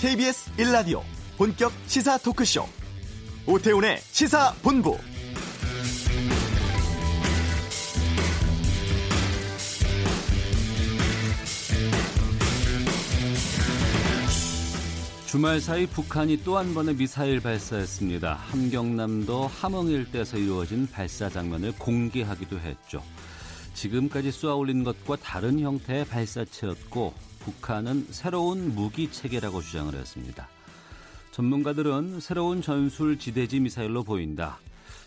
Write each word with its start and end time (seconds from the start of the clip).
KBS 0.00 0.50
1라디오 0.56 1.02
본격 1.36 1.70
시사 1.86 2.16
토크쇼 2.16 2.64
오태훈의 3.46 3.98
시사본부 3.98 4.96
주말 15.26 15.60
사이 15.60 15.86
북한이 15.86 16.44
또 16.44 16.56
한 16.56 16.72
번의 16.72 16.96
미사일 16.96 17.40
발사했습니다. 17.40 18.34
함경남도 18.34 19.48
함흥 19.48 19.88
일대에서 19.88 20.38
이루어진 20.38 20.88
발사 20.90 21.28
장면을 21.28 21.72
공개하기도 21.78 22.58
했죠. 22.58 23.02
지금까지 23.74 24.32
쏘아올린 24.32 24.82
것과 24.82 25.16
다른 25.16 25.60
형태의 25.60 26.06
발사체였고 26.06 27.12
북한은 27.40 28.06
새로운 28.10 28.74
무기 28.74 29.10
체계라고 29.10 29.60
주장을 29.60 29.92
했습니다. 29.94 30.48
전문가들은 31.32 32.20
새로운 32.20 32.62
전술 32.62 33.18
지대지 33.18 33.60
미사일로 33.60 34.04
보인다. 34.04 34.58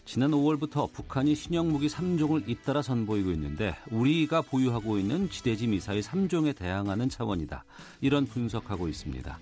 지난 0.06 0.32
5월부터 0.32 0.92
북한이 0.92 1.34
신형 1.34 1.72
무기 1.72 1.88
3종을 1.88 2.50
잇따라 2.50 2.82
선보이고 2.82 3.32
있는데 3.32 3.76
우리가 3.90 4.42
보유하고 4.42 4.98
있는 4.98 5.30
지대지 5.30 5.68
미사일 5.68 6.02
3종에 6.02 6.56
대항하는 6.56 7.08
차원이다. 7.08 7.64
이런 8.02 8.26
분석하고 8.26 8.90
있습니다. 8.90 9.40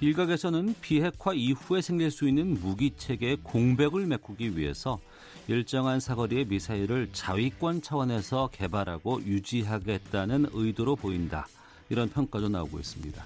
일각에서는 0.00 0.74
비핵화 0.80 1.34
이후에 1.34 1.82
생길 1.82 2.10
수 2.10 2.26
있는 2.26 2.58
무기 2.58 2.90
체계의 2.96 3.38
공백을 3.42 4.06
메꾸기 4.06 4.56
위해서 4.56 4.98
일정한 5.46 6.00
사거리의 6.00 6.46
미사일을 6.46 7.10
자위권 7.12 7.82
차원에서 7.82 8.48
개발하고 8.52 9.22
유지하겠다는 9.22 10.46
의도로 10.52 10.96
보인다. 10.96 11.46
이런 11.90 12.08
평가도 12.08 12.48
나오고 12.48 12.78
있습니다. 12.78 13.24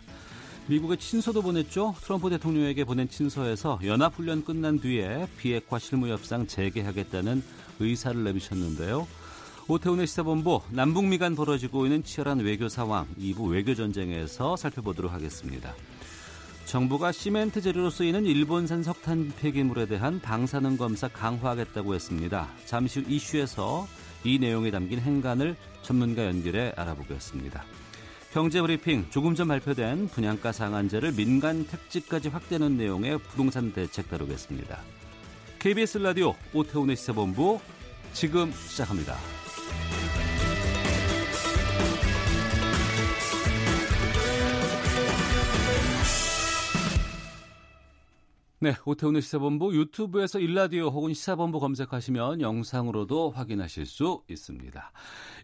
미국의 0.67 0.97
친서도 0.97 1.43
보냈죠. 1.43 1.95
트럼프 2.01 2.31
대통령에게 2.31 2.85
보낸 2.85 3.09
친서에서 3.09 3.79
연합훈련 3.85 4.45
끝난 4.45 4.81
뒤에 4.81 5.29
비핵화 5.37 5.79
실무협상 5.79 6.47
재개하겠다는 6.47 7.43
의사를 7.81 8.25
내비쳤는데요. 8.25 9.07
오태훈의 9.69 10.07
시사본부 10.07 10.63
남북미 10.71 11.19
간 11.19 11.35
벌어지고 11.35 11.87
있는 11.87 12.03
치열한 12.03 12.41
외교 12.41 12.69
상황 12.69 13.07
2부 13.19 13.51
외교전쟁에서 13.51 14.57
살펴보도록 14.57 15.13
하겠습니다. 15.13 15.75
정부가 16.65 17.13
시멘트 17.13 17.61
재료로 17.61 17.91
쓰이는 17.91 18.25
일본산 18.25 18.83
석탄 18.83 19.33
폐기물에 19.39 19.87
대한 19.87 20.21
방사능 20.21 20.79
검사 20.79 21.09
강화하겠다고 21.09 21.95
했습니다. 21.95 22.49
잠시 22.65 23.01
후 23.01 23.11
이슈에서 23.11 23.87
이 24.25 24.39
내용이 24.39 24.71
담긴 24.71 24.99
행간을 24.99 25.57
전문가 25.83 26.25
연결해 26.25 26.73
알아보겠습니다. 26.77 27.65
경제브리핑 28.35 29.07
조금 29.11 29.37
전 29.37 29.47
발표된 29.47 30.09
분양가 30.09 30.51
상한제를 30.51 31.13
민간 31.13 31.65
택지까지 31.69 32.31
확대하는 32.31 32.77
내용의 32.77 33.19
부동산 33.19 33.73
대책 33.73 34.11
다루겠습니다. 34.11 34.81
KBS 35.61 35.99
라디오 35.99 36.35
오태훈의 36.53 36.97
시사본부 36.97 37.61
지금 38.13 38.51
시작합니다. 38.51 39.15
네, 48.65 48.75
오태훈의 48.87 49.21
시사본부 49.21 49.77
유튜브에서 49.77 50.39
일라디오 50.39 50.87
혹은 50.87 51.13
시사본부 51.13 51.61
검색하시면 51.61 52.41
영상으로도 52.41 53.33
확인하실 53.33 53.85
수 53.85 54.23
있습니다. 54.27 54.91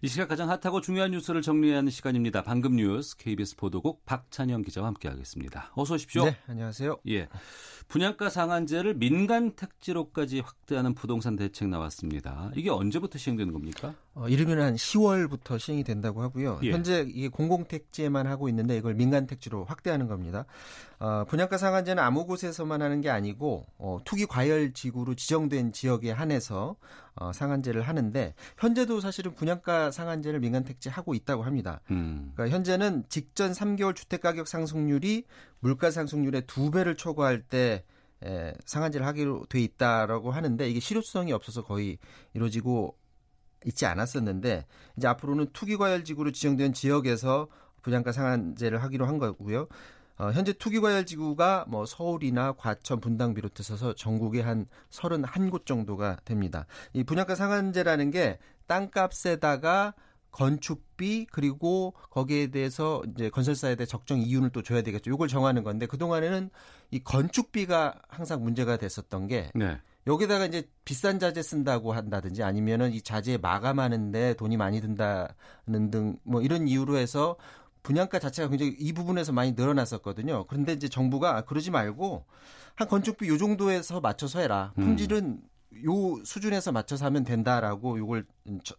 이 0.00 0.08
시각 0.08 0.28
가장 0.28 0.48
핫하고 0.48 0.80
중요한 0.80 1.10
뉴스를 1.10 1.42
정리하는 1.42 1.90
시간입니다. 1.90 2.42
방금 2.42 2.76
뉴스 2.76 3.18
KBS 3.18 3.56
보도국 3.56 4.06
박찬영 4.06 4.62
기자와 4.62 4.86
함께하겠습니다. 4.86 5.72
어서 5.74 5.96
오십시오. 5.96 6.24
네, 6.24 6.38
안녕하세요. 6.46 6.96
예, 7.08 7.28
분양가 7.88 8.30
상한제를 8.30 8.94
민간 8.94 9.54
택지로까지 9.54 10.40
확대하는 10.40 10.94
부동산 10.94 11.36
대책 11.36 11.68
나왔습니다. 11.68 12.50
이게 12.56 12.70
언제부터 12.70 13.18
시행되는 13.18 13.52
겁니까? 13.52 13.94
어, 14.14 14.28
이르면 14.28 14.60
한 14.60 14.74
10월부터 14.74 15.58
시행이 15.58 15.84
된다고 15.84 16.20
하고요. 16.20 16.58
예. 16.64 16.72
현재 16.72 17.06
이게 17.08 17.28
공공택지에만 17.28 18.26
하고 18.26 18.48
있는데 18.48 18.76
이걸 18.76 18.94
민간 18.94 19.26
택지로 19.26 19.64
확대하는 19.64 20.08
겁니다. 20.08 20.46
어, 20.98 21.24
분양가 21.28 21.56
상한제는 21.56 22.02
아무 22.02 22.26
곳에서만 22.26 22.82
하는 22.82 23.00
게 23.00 23.08
아니고 23.08 23.66
어, 23.78 23.98
투기 24.04 24.26
과열 24.26 24.72
지구로 24.72 25.14
지정된 25.14 25.72
지역에 25.72 26.10
한해서 26.10 26.76
어, 27.14 27.32
상한제를 27.32 27.82
하는데 27.82 28.34
현재도 28.58 29.00
사실은 29.00 29.34
분양가 29.34 29.92
상한제를 29.92 30.40
민간 30.40 30.64
택지 30.64 30.88
하고 30.88 31.14
있다고 31.14 31.44
합니다. 31.44 31.80
음. 31.92 32.32
그러니까 32.34 32.54
현재는 32.54 33.04
직전 33.08 33.52
3개월 33.52 33.94
주택 33.94 34.22
가격 34.22 34.48
상승률이 34.48 35.24
물가 35.60 35.92
상승률의 35.92 36.42
두 36.48 36.72
배를 36.72 36.96
초과할 36.96 37.42
때 37.42 37.84
에, 38.24 38.52
상한제를 38.66 39.06
하기로 39.06 39.46
돼 39.48 39.60
있다라고 39.60 40.32
하는데 40.32 40.68
이게 40.68 40.80
실효성이 40.80 41.32
없어서 41.32 41.62
거의 41.62 41.98
이루어지고 42.34 42.96
있지 43.64 43.86
않았었는데 43.86 44.66
이제 44.96 45.08
앞으로는 45.08 45.48
투기 45.52 45.76
과열 45.76 46.04
지구로 46.04 46.32
지정된 46.32 46.72
지역에서 46.72 47.48
분양가 47.82 48.12
상한제를 48.12 48.82
하기로 48.82 49.06
한 49.06 49.18
거고요. 49.18 49.68
어, 50.20 50.32
현재 50.32 50.52
투기과열 50.52 51.06
지구가 51.06 51.64
뭐 51.66 51.86
서울이나 51.86 52.52
과천, 52.52 53.00
분당 53.00 53.32
비롯해서 53.32 53.94
전국에 53.94 54.42
한 54.42 54.66
31곳 54.90 55.64
정도가 55.64 56.18
됩니다. 56.26 56.66
이 56.92 57.04
분양가 57.04 57.34
상한제라는 57.34 58.10
게 58.10 58.38
땅값에다가 58.66 59.94
건축비 60.30 61.26
그리고 61.32 61.94
거기에 62.10 62.48
대해서 62.48 63.02
이제 63.14 63.30
건설사에 63.30 63.76
대해 63.76 63.86
적정 63.86 64.20
이윤을 64.20 64.50
또 64.50 64.62
줘야 64.62 64.82
되겠죠. 64.82 65.10
이걸 65.10 65.26
정하는 65.26 65.64
건데 65.64 65.86
그 65.86 65.96
동안에는 65.96 66.50
이 66.90 67.02
건축비가 67.02 67.94
항상 68.08 68.42
문제가 68.42 68.76
됐었던 68.76 69.26
게 69.26 69.50
네. 69.54 69.80
여기다가 70.06 70.46
이제 70.46 70.68
비싼 70.84 71.18
자재 71.18 71.42
쓴다고 71.42 71.92
한다든지 71.92 72.42
아니면은 72.42 72.92
이 72.92 73.02
자재 73.02 73.36
마감하는데 73.38 74.34
돈이 74.34 74.56
많이 74.56 74.80
든다는 74.80 75.90
등 75.90 76.18
뭐 76.24 76.42
이런 76.42 76.66
이유로 76.68 76.96
해서 76.96 77.36
분양가 77.82 78.18
자체가 78.18 78.48
굉장히 78.48 78.76
이 78.78 78.92
부분에서 78.92 79.32
많이 79.32 79.52
늘어났었거든요. 79.52 80.46
그런데 80.48 80.72
이제 80.72 80.88
정부가 80.88 81.42
그러지 81.42 81.70
말고 81.70 82.24
한 82.74 82.88
건축비 82.88 83.28
요 83.28 83.38
정도에서 83.38 84.00
맞춰서 84.00 84.40
해라. 84.40 84.72
음. 84.78 84.84
품질은 84.84 85.40
요 85.86 86.24
수준에서 86.24 86.72
맞춰서 86.72 87.06
하면 87.06 87.24
된다라고 87.24 87.98
요걸 87.98 88.26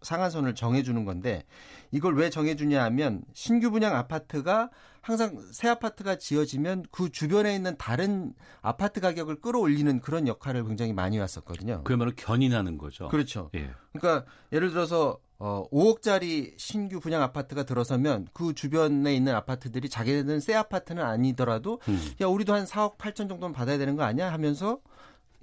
상한선을 0.01 0.55
정해주는 0.55 1.05
건데 1.05 1.43
이걸 1.91 2.15
왜 2.15 2.29
정해주냐 2.29 2.83
하면 2.85 3.23
신규 3.33 3.71
분양 3.71 3.95
아파트가 3.95 4.69
항상 5.01 5.41
새 5.51 5.67
아파트가 5.67 6.17
지어지면 6.17 6.85
그 6.91 7.09
주변에 7.09 7.55
있는 7.55 7.75
다른 7.77 8.33
아파트 8.61 8.99
가격을 9.01 9.41
끌어올리는 9.41 9.99
그런 9.99 10.27
역할을 10.27 10.65
굉장히 10.65 10.93
많이 10.93 11.17
왔었거든요. 11.17 11.83
그야말로 11.83 12.11
견인하는 12.15 12.77
거죠. 12.77 13.07
그렇죠. 13.09 13.49
예. 13.55 13.71
그러니까 13.93 14.25
예를 14.51 14.69
들어서 14.69 15.19
어, 15.39 15.67
5억짜리 15.71 16.53
신규 16.57 16.99
분양 16.99 17.23
아파트가 17.23 17.63
들어서면 17.63 18.27
그 18.31 18.53
주변에 18.53 19.15
있는 19.15 19.33
아파트들이 19.33 19.89
자기네들은 19.89 20.39
새 20.39 20.53
아파트는 20.53 21.03
아니더라도 21.03 21.79
음. 21.87 21.99
야 22.21 22.27
우리도 22.27 22.53
한 22.53 22.65
4억 22.65 22.97
8천 22.97 23.27
정도는 23.27 23.51
받아야 23.51 23.79
되는 23.79 23.95
거 23.95 24.03
아니야 24.03 24.31
하면서 24.31 24.79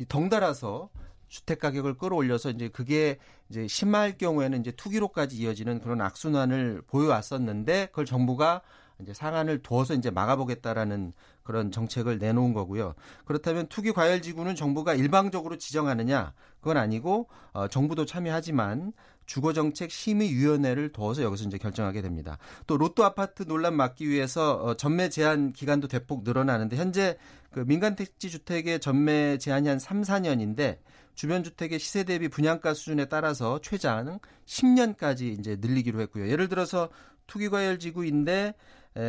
덩달아서 0.09 0.91
주택 1.29 1.59
가격을 1.61 1.95
끌어올려서 1.95 2.51
이제 2.51 2.69
그게 2.69 3.19
이제 3.49 3.67
심할 3.67 4.19
경우에는 4.19 4.61
이제 4.61 4.73
투기로까지 4.73 5.37
이어지는 5.37 5.81
그런 5.81 6.01
악순환을 6.01 6.83
보여왔었는데 6.87 7.87
그걸 7.87 8.05
정부가 8.05 8.63
이제 9.01 9.15
상한을 9.15 9.63
두어서 9.63 9.95
이제 9.95 10.11
막아보겠다라는 10.11 11.13
그런 11.45 11.71
정책을 11.71 12.19
내놓은 12.19 12.53
거고요. 12.53 12.95
그렇다면 13.25 13.69
투기 13.69 13.93
과열 13.93 14.21
지구는 14.23 14.55
정부가 14.55 14.95
일방적으로 14.95 15.57
지정하느냐? 15.57 16.35
그건 16.61 16.77
아니고 16.77 17.29
어, 17.53 17.69
정부도 17.69 18.05
참여하지만 18.05 18.93
주거 19.25 19.53
정책 19.53 19.91
심의 19.91 20.35
위원회를 20.35 20.91
두어서 20.91 21.23
여기서 21.23 21.45
이제 21.45 21.59
결정하게 21.59 22.03
됩니다. 22.03 22.39
또 22.67 22.77
로또 22.77 23.05
아파트 23.05 23.45
논란 23.45 23.77
막기 23.77 24.09
위해서 24.09 24.55
어, 24.57 24.75
전매 24.75 25.09
제한 25.09 25.53
기간도 25.53 25.87
대폭 25.87 26.25
늘어나는데 26.25 26.77
현재 26.77 27.17
그 27.51 27.61
민간 27.61 27.95
택지 27.95 28.31
주택의 28.31 28.81
전매 28.81 29.39
제한이 29.39 29.69
한 29.69 29.79
3, 29.79 30.03
4년인데 30.03 30.79
주변 31.19 31.43
주택의 31.43 31.81
시세 31.81 32.05
대비 32.05 32.29
분양가 32.29 32.75
수준에 32.75 33.07
따라서 33.07 33.59
최장 33.61 34.21
10년까지 34.47 35.37
이제 35.37 35.57
늘리기로 35.61 36.01
했고요. 36.03 36.29
예를 36.29 36.49
들어서 36.49 36.91
투기과열 37.27 37.81
지구인데 37.81 38.55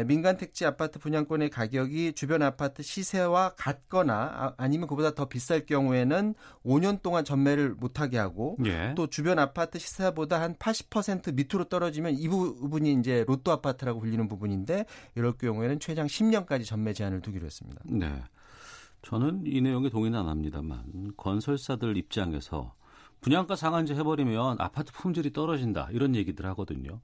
민간 0.08 0.36
택지 0.36 0.66
아파트 0.66 0.98
분양권의 0.98 1.52
가격이 1.52 2.14
주변 2.14 2.42
아파트 2.42 2.82
시세와 2.82 3.54
같거나 3.56 4.56
아, 4.58 4.68
니면 4.68 4.88
그보다 4.88 5.14
더 5.14 5.30
비쌀 5.30 5.68
경우에는 5.68 6.34
5년 6.66 7.04
동안 7.04 7.24
전매를 7.24 7.76
못하게 7.76 8.18
하고 8.18 8.58
예. 8.66 8.96
또 8.96 9.06
주변 9.06 9.38
아파트 9.38 9.78
시세보다 9.78 10.42
한 10.42 10.56
80% 10.56 11.36
밑으로 11.36 11.66
떨어지면 11.66 12.16
이 12.16 12.28
부분이 12.28 12.92
이제 12.94 13.24
로또 13.28 13.52
아파트라고 13.52 14.00
불리는 14.00 14.28
부분인데 14.28 14.86
이럴 15.14 15.34
경우에는 15.34 15.80
최장 15.80 16.08
10년까지 16.08 16.66
전매 16.66 16.92
제한을 16.94 17.22
두기로 17.22 17.46
했습니다. 17.46 17.82
네. 17.86 18.24
저는 19.02 19.44
이 19.46 19.62
내용에 19.62 19.90
동의는 19.90 20.20
안 20.20 20.28
합니다만 20.28 21.14
건설사들 21.18 21.98
입장에서 21.98 22.74
분양가 23.22 23.56
상한제 23.56 23.96
해버리면 23.96 24.58
아파트 24.60 24.92
품질이 24.94 25.32
떨어진다 25.34 25.90
이런 25.92 26.16
얘기들 26.16 26.46
하거든요. 26.48 27.02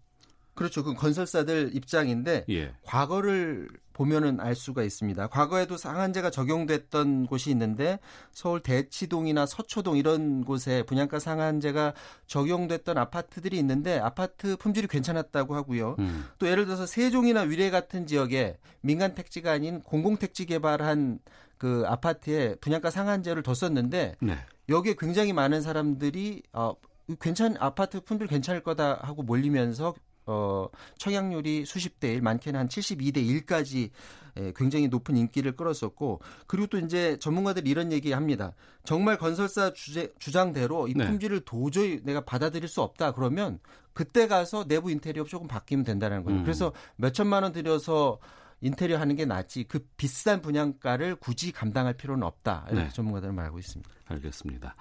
그렇죠. 0.56 0.84
그 0.84 0.94
건설사들 0.94 1.72
입장인데 1.74 2.46
예. 2.50 2.74
과거를 2.84 3.68
보면은 3.96 4.42
알 4.42 4.56
수가 4.56 4.84
있습니다. 4.84 5.28
과거에도 5.28 5.78
상한제가 5.78 6.30
적용됐던 6.30 7.28
곳이 7.28 7.50
있는데 7.52 8.00
서울 8.32 8.60
대치동이나 8.60 9.46
서초동 9.46 9.98
이런 9.98 10.44
곳에 10.44 10.84
분양가 10.84 11.20
상한제가 11.20 11.94
적용됐던 12.28 12.98
아파트들이 12.98 13.58
있는데 13.60 13.98
아파트 14.00 14.58
품질이 14.58 14.88
괜찮았다고 14.88 15.56
하고요. 15.56 15.96
음. 16.00 16.26
또 16.40 16.48
예를 16.50 16.66
들어서 16.66 16.86
세종이나 16.86 17.42
위례 17.42 17.70
같은 17.70 18.06
지역에 18.06 18.58
민간 18.82 19.14
택지가 19.14 19.54
아닌 19.54 19.82
공공 19.82 20.18
택지 20.18 20.46
개발한 20.46 21.20
그 21.58 21.84
아파트에 21.88 22.56
분양가 22.56 22.90
상한제를 22.90 23.44
뒀었는데 23.44 24.16
네. 24.20 24.38
여기에 24.68 24.96
굉장히 25.00 25.32
많은 25.32 25.62
사람들이 25.62 26.44
어 26.52 26.76
괜찮 27.22 27.56
아파트 27.60 28.02
품질 28.02 28.28
괜찮을 28.28 28.62
거다 28.62 29.00
하고 29.02 29.24
몰리면서 29.24 29.94
어, 30.26 30.68
청약률이 30.98 31.66
수십 31.66 32.00
대 32.00 32.14
1, 32.14 32.22
많게는 32.22 32.60
한 32.60 32.68
72대 32.68 33.18
1까지 33.18 33.92
예, 34.38 34.52
굉장히 34.56 34.88
높은 34.90 35.16
인기를 35.16 35.56
끌었었고 35.56 36.20
그리고 36.46 36.68
또 36.68 36.78
이제 36.78 37.18
전문가들이 37.20 37.70
이런 37.70 37.92
얘기 37.92 38.12
합니다. 38.12 38.54
정말 38.84 39.18
건설사 39.18 39.72
주제, 39.74 40.14
주장대로 40.20 40.88
이 40.88 40.94
네. 40.94 41.06
품질을 41.06 41.40
네. 41.40 41.46
도저히 41.46 42.02
내가 42.04 42.22
받아들일 42.22 42.68
수 42.68 42.82
없다 42.82 43.14
그러면 43.14 43.60
그때 43.94 44.28
가서 44.28 44.68
내부 44.68 44.92
인테리어 44.92 45.24
조금 45.24 45.48
바뀌면 45.48 45.86
된다는 45.86 46.24
거예요. 46.24 46.40
음. 46.40 46.44
그래서 46.44 46.74
몇 46.98 47.14
천만 47.14 47.44
원 47.44 47.54
들여서 47.54 48.20
인테리어 48.60 49.00
하는 49.00 49.16
게 49.16 49.26
낫지 49.26 49.66
그 49.66 49.88
비싼 49.96 50.42
분양가를 50.42 51.16
굳이 51.16 51.52
감당할 51.52 51.94
필요는 51.94 52.24
없다. 52.24 52.66
이렇게 52.70 52.88
네. 52.88 52.94
전문가들은 52.94 53.34
말하고 53.34 53.60
있습니다. 53.60 53.90
알겠습니다. 54.08 54.76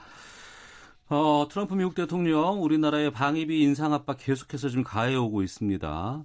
어, 1.08 1.46
트럼프 1.50 1.74
미국 1.74 1.94
대통령 1.94 2.62
우리나라의 2.62 3.12
방위비 3.12 3.62
인상 3.62 3.92
압박 3.92 4.16
계속해서 4.18 4.70
지금 4.70 4.82
가해오고 4.84 5.42
있습니다. 5.42 6.24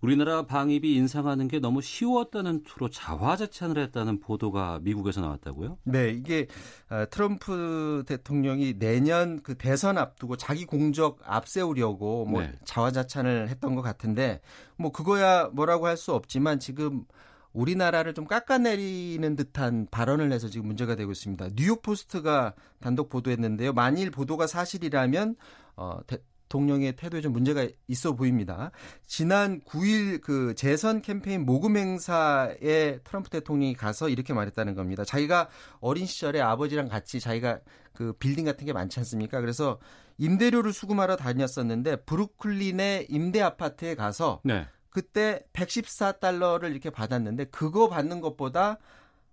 우리나라 0.00 0.46
방위비 0.46 0.94
인상하는 0.94 1.48
게 1.48 1.58
너무 1.58 1.80
쉬웠다는 1.82 2.62
투로 2.62 2.88
자화자찬을 2.88 3.82
했다는 3.82 4.20
보도가 4.20 4.78
미국에서 4.82 5.22
나왔다고요? 5.22 5.78
네, 5.84 6.10
이게 6.10 6.46
어, 6.90 7.04
트럼프 7.10 8.04
대통령이 8.06 8.78
내년 8.78 9.42
그 9.42 9.56
대선 9.56 9.98
앞두고 9.98 10.36
자기 10.36 10.66
공적 10.66 11.18
앞세우려고 11.24 12.26
뭐 12.26 12.42
네. 12.42 12.52
자화자찬을 12.64 13.48
했던 13.48 13.74
것 13.74 13.82
같은데 13.82 14.40
뭐 14.76 14.92
그거야 14.92 15.48
뭐라고 15.52 15.86
할 15.86 15.96
수 15.96 16.12
없지만 16.14 16.60
지금 16.60 17.04
우리나라를 17.52 18.14
좀 18.14 18.26
깎아내리는 18.26 19.36
듯한 19.36 19.88
발언을 19.90 20.32
해서 20.32 20.48
지금 20.48 20.66
문제가 20.66 20.94
되고 20.94 21.10
있습니다. 21.10 21.48
뉴욕 21.56 21.82
포스트가 21.82 22.54
단독 22.80 23.08
보도했는데요. 23.08 23.72
만일 23.72 24.10
보도가 24.10 24.46
사실이라면 24.46 25.36
어, 25.76 26.00
대통령의 26.06 26.96
태도에 26.96 27.20
좀 27.20 27.32
문제가 27.32 27.66
있어 27.86 28.14
보입니다. 28.14 28.70
지난 29.06 29.60
9일 29.60 30.20
그 30.20 30.54
재선 30.54 31.02
캠페인 31.02 31.44
모금 31.44 31.76
행사에 31.76 32.98
트럼프 33.04 33.30
대통령이 33.30 33.74
가서 33.74 34.08
이렇게 34.08 34.32
말했다는 34.32 34.74
겁니다. 34.74 35.04
자기가 35.04 35.48
어린 35.80 36.06
시절에 36.06 36.40
아버지랑 36.40 36.88
같이 36.88 37.20
자기가 37.20 37.60
그 37.92 38.12
빌딩 38.14 38.44
같은 38.44 38.66
게 38.66 38.72
많지 38.72 38.98
않습니까? 39.00 39.40
그래서 39.40 39.78
임대료를 40.18 40.72
수금하러 40.72 41.16
다녔었는데 41.16 41.96
브루클린의 42.04 43.06
임대 43.08 43.40
아파트에 43.40 43.94
가서 43.94 44.40
네. 44.44 44.66
그때 44.90 45.40
114달러를 45.52 46.70
이렇게 46.70 46.90
받았는데 46.90 47.46
그거 47.46 47.88
받는 47.88 48.20
것보다 48.20 48.78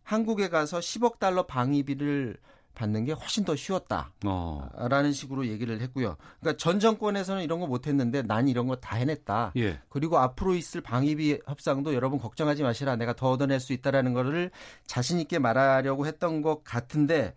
한국에 0.03 0.49
가서 0.49 0.79
10억 0.79 1.19
달러 1.19 1.45
방위비를 1.45 2.37
받는 2.75 3.05
게 3.05 3.13
훨씬 3.13 3.45
더 3.45 3.55
쉬웠다라는 3.55 4.09
어. 4.25 5.11
식으로 5.13 5.47
얘기를 5.47 5.79
했고요. 5.79 6.17
그러니까 6.41 6.57
전 6.57 6.79
정권에서는 6.81 7.41
이런 7.41 7.61
거 7.61 7.67
못했는데 7.67 8.23
난 8.23 8.49
이런 8.49 8.67
거 8.67 8.75
다 8.75 8.97
해냈다. 8.97 9.53
예. 9.55 9.79
그리고 9.87 10.17
앞으로 10.19 10.53
있을 10.55 10.81
방위비 10.81 11.39
협상도 11.47 11.93
여러분 11.93 12.19
걱정하지 12.19 12.63
마시라. 12.63 12.97
내가 12.97 13.13
더 13.15 13.31
얻어낼 13.31 13.61
수 13.61 13.71
있다라는 13.71 14.13
거를 14.13 14.51
자신 14.85 15.19
있게 15.21 15.39
말하려고 15.39 16.05
했던 16.05 16.41
것 16.41 16.63
같은데 16.65 17.33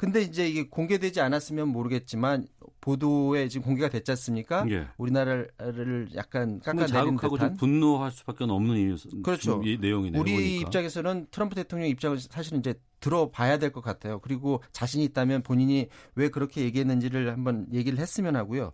근데 0.00 0.22
이제 0.22 0.48
이게 0.48 0.66
공개되지 0.66 1.20
않았으면 1.20 1.68
모르겠지만 1.68 2.46
보도에 2.80 3.48
지금 3.48 3.66
공개가 3.66 3.90
됐지 3.90 4.10
않습니까? 4.12 4.64
예. 4.70 4.86
우리나라를 4.96 6.08
약간 6.14 6.58
깎아내린 6.60 7.18
듯한 7.18 7.38
좀 7.38 7.56
분노할 7.58 8.10
수밖에 8.10 8.44
없는 8.44 8.76
이유 8.78 8.96
그렇죠. 9.22 9.60
이 9.62 9.76
내용이네요. 9.78 10.18
우리 10.18 10.32
보니까. 10.32 10.66
입장에서는 10.66 11.26
트럼프 11.30 11.54
대통령 11.54 11.86
입장을 11.90 12.18
사실은 12.18 12.60
이제 12.60 12.72
들어봐야 13.00 13.58
될 13.58 13.72
것 13.72 13.82
같아요. 13.82 14.20
그리고 14.20 14.62
자신이 14.72 15.04
있다면 15.04 15.42
본인이 15.42 15.88
왜 16.14 16.30
그렇게 16.30 16.62
얘기했는지를 16.62 17.30
한번 17.30 17.66
얘기를 17.70 17.98
했으면 17.98 18.36
하고요. 18.36 18.72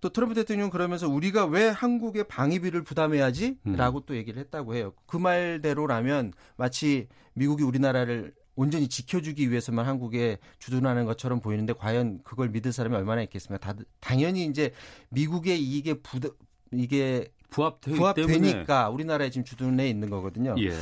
또 0.00 0.10
트럼프 0.10 0.36
대통령 0.36 0.70
그러면서 0.70 1.08
우리가 1.08 1.46
왜 1.46 1.66
한국의 1.68 2.28
방위비를 2.28 2.82
부담해야지?라고 2.84 3.98
음. 3.98 4.02
또 4.06 4.14
얘기를 4.16 4.40
했다고 4.40 4.76
해요. 4.76 4.92
그 5.06 5.16
말대로라면 5.16 6.32
마치 6.56 7.08
미국이 7.34 7.64
우리나라를 7.64 8.34
온전히 8.56 8.88
지켜주기 8.88 9.50
위해서만 9.50 9.86
한국에 9.86 10.38
주둔하는 10.58 11.04
것처럼 11.06 11.40
보이는데 11.40 11.72
과연 11.72 12.20
그걸 12.24 12.50
믿을 12.50 12.72
사람이 12.72 12.94
얼마나 12.96 13.22
있겠습니까? 13.22 13.72
다, 13.72 13.78
당연히 14.00 14.44
이제 14.44 14.72
미국의 15.10 15.62
이게 15.62 15.94
부 15.94 16.20
이게 16.72 17.28
부합되, 17.50 17.92
부합되니까 17.92 18.90
우리나라에 18.90 19.30
지금 19.30 19.44
주둔해 19.44 19.88
있는 19.88 20.10
거거든요. 20.10 20.54
예. 20.58 20.72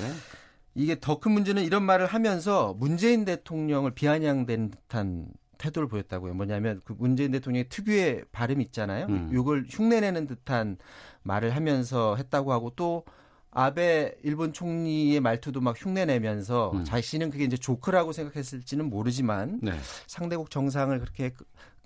이게 0.75 0.99
더 1.01 1.19
큰 1.19 1.33
문제는 1.33 1.65
이런 1.65 1.83
말을 1.83 2.07
하면서 2.07 2.75
문재인 2.79 3.25
대통령을 3.25 3.93
비아냥된 3.93 4.71
듯한 4.71 5.27
태도를 5.59 5.89
보였다고요. 5.89 6.35
뭐냐면 6.35 6.81
그 6.85 6.95
문재인 6.97 7.33
대통령의 7.33 7.69
특유의 7.69 8.25
발음 8.31 8.61
있잖아요. 8.61 9.07
음. 9.07 9.31
이걸 9.33 9.65
흉내내는 9.69 10.27
듯한 10.29 10.79
말을 11.23 11.57
하면서 11.57 12.15
했다고 12.17 12.53
하고 12.53 12.71
또 12.77 13.05
아베 13.51 14.15
일본 14.23 14.53
총리의 14.53 15.21
말투도 15.21 15.61
막 15.61 15.75
흉내내면서 15.79 16.73
음. 16.75 16.85
자신은 16.85 17.31
그게 17.31 17.45
이제 17.45 17.57
조크라고 17.57 18.13
생각했을지는 18.13 18.91
모르지만 18.91 19.61
네. 19.63 19.73
상대국 20.07 20.51
정상을 20.51 20.99
그렇게 21.01 21.33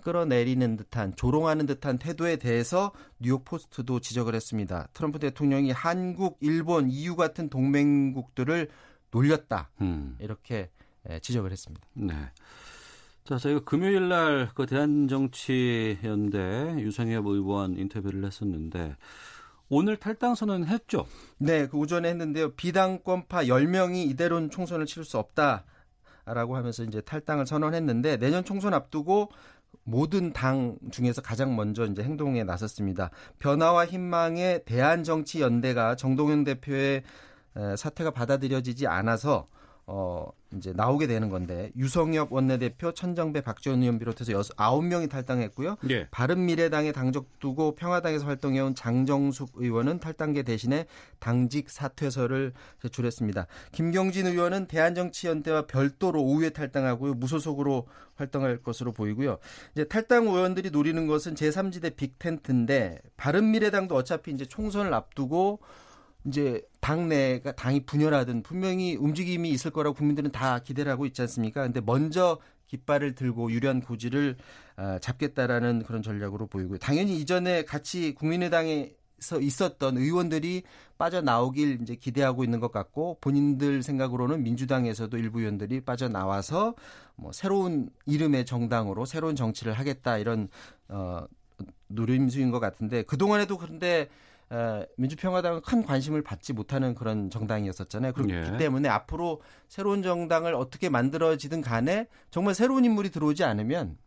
끌어내리는 0.03 0.75
듯한 0.75 1.15
조롱하는 1.15 1.65
듯한 1.65 1.97
태도에 1.97 2.35
대해서 2.35 2.91
뉴욕 3.19 3.45
포스트도 3.45 4.01
지적을 4.01 4.35
했습니다. 4.35 4.89
트럼프 4.93 5.17
대통령이 5.19 5.71
한국, 5.71 6.37
일본, 6.41 6.91
EU 6.91 7.15
같은 7.15 7.49
동맹국들을 7.49 8.67
놀렸다 9.11 9.69
음. 9.79 10.17
이렇게 10.19 10.69
지적을 11.21 11.51
했습니다. 11.51 11.87
네. 11.93 12.13
자, 13.23 13.37
저희가 13.37 13.61
금요일 13.61 14.09
날 14.09 14.49
그 14.53 14.65
대한정치연대 14.65 16.75
유상엽 16.79 17.25
의원 17.27 17.77
인터뷰를 17.77 18.25
했었는데 18.25 18.97
오늘 19.75 19.97
탈당 19.97 20.35
선언 20.35 20.65
했죠? 20.65 21.07
네, 21.37 21.67
그 21.67 21.77
오전에 21.77 22.09
했는데요. 22.09 22.51
비당권파 22.51 23.45
10명이 23.45 24.07
이대로는 24.11 24.51
총선을 24.51 24.85
치를 24.85 25.03
수 25.03 25.17
없다. 25.17 25.65
라고 26.25 26.55
하면서 26.55 26.83
이제 26.83 27.01
탈당을 27.01 27.45
선언했는데 27.45 28.15
내년 28.17 28.45
총선 28.45 28.73
앞두고 28.73 29.29
모든 29.83 30.31
당 30.31 30.77
중에서 30.91 31.21
가장 31.21 31.55
먼저 31.55 31.85
이제 31.85 32.01
행동에 32.01 32.45
나섰습니다. 32.45 33.09
변화와 33.39 33.87
희망의 33.87 34.63
대한정치연대가 34.63 35.95
정동영 35.95 36.45
대표의 36.45 37.03
사태가 37.75 38.11
받아들여지지 38.11 38.87
않아서 38.87 39.47
어 39.85 40.31
이제 40.55 40.71
나오게 40.71 41.07
되는 41.07 41.29
건데 41.29 41.71
유성엽 41.75 42.31
원내대표, 42.31 42.93
천정배, 42.93 43.41
박지원 43.41 43.81
의원 43.81 43.99
비롯해서 43.99 44.31
여섯 44.31 44.53
아홉 44.55 44.85
명이 44.85 45.09
탈당했고요. 45.09 45.77
예. 45.89 46.07
바른미래당에 46.09 46.91
당적 46.91 47.39
두고 47.39 47.75
평화당에서 47.75 48.25
활동해온 48.25 48.75
장정숙 48.75 49.51
의원은 49.55 49.99
탈당계 49.99 50.43
대신에 50.43 50.85
당직 51.19 51.69
사퇴서를 51.69 52.53
제출했습니다. 52.81 53.47
김경진 53.73 54.27
의원은 54.27 54.67
대한정치연대와 54.67 55.65
별도로 55.65 56.21
오후에 56.21 56.51
탈당하고요. 56.51 57.15
무소속으로 57.15 57.87
활동할 58.15 58.57
것으로 58.57 58.93
보이고요. 58.93 59.39
이제 59.73 59.83
탈당 59.85 60.27
의원들이 60.27 60.69
노리는 60.69 61.07
것은 61.07 61.33
제3지대 61.33 61.95
빅텐트인데 61.95 62.99
바른미래당도 63.17 63.95
어차피 63.95 64.31
이제 64.31 64.45
총선을 64.45 64.93
앞두고 64.93 65.59
이제 66.25 66.61
당내가 66.79 67.53
당이 67.53 67.85
분열하든 67.85 68.43
분명히 68.43 68.95
움직임이 68.95 69.49
있을 69.49 69.71
거라고 69.71 69.95
국민들은 69.95 70.31
다 70.31 70.59
기대를 70.59 70.91
하고 70.91 71.05
있지 71.05 71.21
않습니까? 71.21 71.63
근데 71.63 71.81
먼저 71.81 72.39
깃발을 72.67 73.15
들고 73.15 73.51
유리한 73.51 73.81
고지를 73.81 74.37
어, 74.77 74.97
잡겠다라는 74.99 75.83
그런 75.83 76.01
전략으로 76.01 76.47
보이고요. 76.47 76.79
당연히 76.79 77.19
이전에 77.19 77.63
같이 77.65 78.13
국민의당에 78.15 78.93
서 79.19 79.39
있었던 79.39 79.97
의원들이 79.97 80.63
빠져나오길 80.97 81.79
이제 81.81 81.95
기대하고 81.95 82.43
있는 82.43 82.59
것 82.59 82.73
같고 82.73 83.19
본인들 83.21 83.81
생각으로는 83.81 84.43
민주당에서도 84.43 85.17
일부 85.17 85.39
의원들이 85.39 85.79
빠져나와서 85.81 86.75
뭐 87.15 87.31
새로운 87.31 87.89
이름의 88.05 88.45
정당으로 88.45 89.05
새로운 89.05 89.37
정치를 89.37 89.71
하겠다 89.73 90.17
이런 90.17 90.49
어 90.89 91.25
노림수인 91.87 92.51
것 92.51 92.59
같은데 92.59 93.03
그 93.03 93.17
동안에도 93.17 93.57
그런데 93.57 94.09
민주평화당은 94.97 95.61
큰 95.61 95.83
관심을 95.83 96.21
받지 96.21 96.53
못하는 96.53 96.93
그런 96.95 97.29
정당이었었잖아요. 97.29 98.13
그렇기 98.13 98.33
예. 98.33 98.57
때문에 98.57 98.89
앞으로 98.89 99.41
새로운 99.67 100.03
정당을 100.03 100.53
어떻게 100.53 100.89
만들어지든 100.89 101.61
간에 101.61 102.07
정말 102.29 102.53
새로운 102.53 102.85
인물이 102.85 103.09
들어오지 103.09 103.43
않으면 103.43 103.97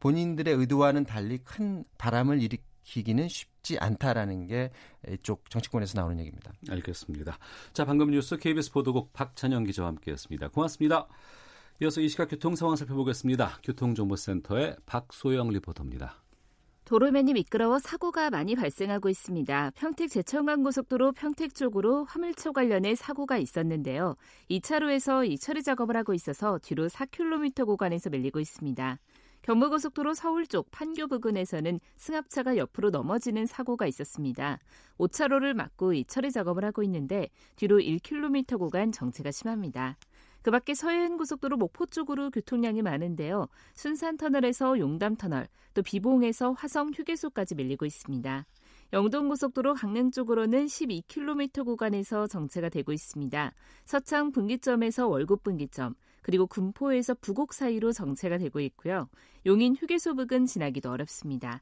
본인들의 0.00 0.54
의도와는 0.54 1.04
달리 1.04 1.38
큰 1.38 1.84
바람을 1.98 2.42
일으키기는 2.42 3.28
쉽지 3.28 3.78
않다라는 3.78 4.46
게 4.46 4.70
이쪽 5.08 5.48
정치권에서 5.50 5.98
나오는 5.98 6.18
얘기입니다. 6.18 6.52
알겠습니다. 6.68 7.38
자, 7.72 7.84
방금 7.84 8.10
뉴스 8.10 8.36
KBS 8.36 8.72
보도국 8.72 9.12
박찬영 9.12 9.64
기자와 9.64 9.88
함께했습니다. 9.88 10.48
고맙습니다. 10.48 11.08
이어서 11.82 12.00
이 12.00 12.08
시각 12.08 12.28
교통 12.28 12.56
상황 12.56 12.76
살펴보겠습니다. 12.76 13.58
교통정보센터의 13.62 14.76
박소영 14.86 15.48
리포터입니다. 15.48 16.25
도로면이 16.86 17.32
미끄러워 17.32 17.80
사고가 17.80 18.30
많이 18.30 18.54
발생하고 18.54 19.08
있습니다. 19.08 19.72
평택 19.74 20.08
제천간 20.08 20.62
고속도로 20.62 21.10
평택 21.12 21.52
쪽으로 21.52 22.04
화물차 22.04 22.52
관련해 22.52 22.94
사고가 22.94 23.38
있었는데요. 23.38 24.14
2차로에서 24.52 25.28
이 25.28 25.36
처리 25.36 25.64
작업을 25.64 25.96
하고 25.96 26.14
있어서 26.14 26.60
뒤로 26.62 26.86
4km 26.86 27.66
구간에서 27.66 28.10
밀리고 28.10 28.38
있습니다. 28.38 29.00
경부고속도로 29.42 30.14
서울 30.14 30.46
쪽 30.46 30.70
판교 30.70 31.08
부근에서는 31.08 31.80
승합차가 31.96 32.56
옆으로 32.56 32.90
넘어지는 32.90 33.46
사고가 33.46 33.88
있었습니다. 33.88 34.60
5차로를 34.98 35.54
막고 35.54 35.92
이 35.92 36.04
처리 36.04 36.30
작업을 36.30 36.64
하고 36.64 36.84
있는데 36.84 37.30
뒤로 37.56 37.78
1km 37.78 38.60
구간 38.60 38.92
정체가 38.92 39.32
심합니다. 39.32 39.96
그 40.46 40.52
밖에 40.52 40.74
서해안 40.74 41.16
고속도로 41.16 41.56
목포 41.56 41.86
쪽으로 41.86 42.30
교통량이 42.30 42.80
많은데요. 42.80 43.48
순산터널에서 43.74 44.78
용담터널, 44.78 45.48
또 45.74 45.82
비봉에서 45.82 46.52
화성 46.52 46.92
휴게소까지 46.94 47.56
밀리고 47.56 47.84
있습니다. 47.84 48.46
영동고속도로 48.92 49.74
강릉 49.74 50.12
쪽으로는 50.12 50.66
12km 50.66 51.64
구간에서 51.64 52.28
정체가 52.28 52.68
되고 52.68 52.92
있습니다. 52.92 53.52
서창 53.86 54.30
분기점에서 54.30 55.08
월곡 55.08 55.42
분기점, 55.42 55.96
그리고 56.22 56.46
군포에서 56.46 57.14
부곡 57.14 57.52
사이로 57.52 57.90
정체가 57.90 58.38
되고 58.38 58.60
있고요. 58.60 59.08
용인 59.46 59.74
휴게소 59.74 60.14
부근 60.14 60.46
지나기도 60.46 60.92
어렵습니다. 60.92 61.60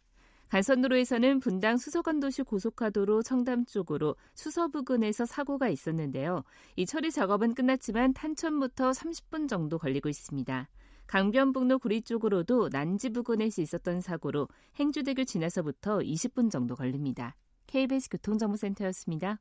간선도로에서는 0.49 1.41
분당 1.41 1.77
수서관도시 1.77 2.43
고속화도로 2.43 3.23
청담 3.23 3.65
쪽으로 3.65 4.17
수서 4.35 4.69
부근에서 4.69 5.27
사고가 5.27 5.69
있었는데요. 5.69 6.45
이 6.77 6.87
처리 6.87 7.11
작업은 7.11 7.55
끝났지만 7.55 8.15
탄천부터 8.15 8.93
30분 8.93 9.49
정도 9.49 9.79
걸리고 9.79 10.09
있습니다. 10.09 10.69
강변북로 11.07 11.79
구리 11.81 12.03
쪽으로도 12.03 12.71
난지 12.71 13.11
부근에서 13.11 13.61
있었던 13.63 14.01
사고로 14.01 14.49
행주대교 14.79 15.25
지나서부터 15.25 15.99
20분 15.99 16.51
정도 16.51 16.75
걸립니다. 16.75 17.37
KBS 17.67 18.09
교통정보센터였습니다. 18.11 19.41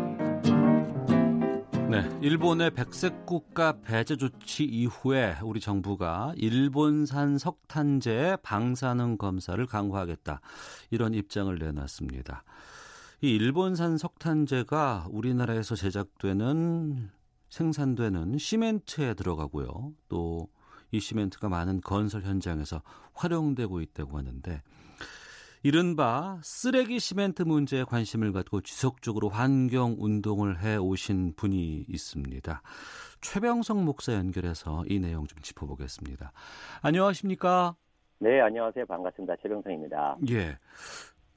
네, 1.91 2.09
일본의 2.21 2.71
백색 2.71 3.25
국가 3.25 3.81
배제 3.81 4.15
조치 4.15 4.63
이후에 4.63 5.35
우리 5.43 5.59
정부가 5.59 6.31
일본산 6.37 7.37
석탄재 7.37 8.37
방사능 8.43 9.17
검사를 9.17 9.65
강화하겠다 9.65 10.39
이런 10.89 11.13
입장을 11.13 11.53
내놨습니다. 11.53 12.45
이 13.19 13.31
일본산 13.31 13.97
석탄재가 13.97 15.07
우리나라에서 15.11 15.75
제작되는 15.75 17.09
생산되는 17.49 18.37
시멘트에 18.37 19.13
들어가고요. 19.13 19.91
또 20.07 20.47
이 20.91 20.99
시멘트가 20.99 21.49
많은 21.49 21.81
건설 21.81 22.23
현장에서 22.23 22.81
활용되고 23.13 23.81
있다고 23.81 24.17
하는데 24.17 24.61
이른바 25.63 26.39
쓰레기 26.41 26.99
시멘트 26.99 27.43
문제에 27.43 27.83
관심을 27.83 28.31
갖고 28.31 28.61
지속적으로 28.61 29.29
환경 29.29 29.95
운동을 29.99 30.59
해 30.59 30.75
오신 30.77 31.33
분이 31.35 31.85
있습니다. 31.87 32.61
최병성 33.21 33.85
목사 33.85 34.13
연결해서 34.13 34.83
이 34.89 34.99
내용 34.99 35.27
좀 35.27 35.39
짚어보겠습니다. 35.39 36.31
안녕하십니까? 36.81 37.75
네, 38.17 38.41
안녕하세요. 38.41 38.87
반갑습니다. 38.87 39.35
최병성입니다. 39.43 40.17
예. 40.31 40.57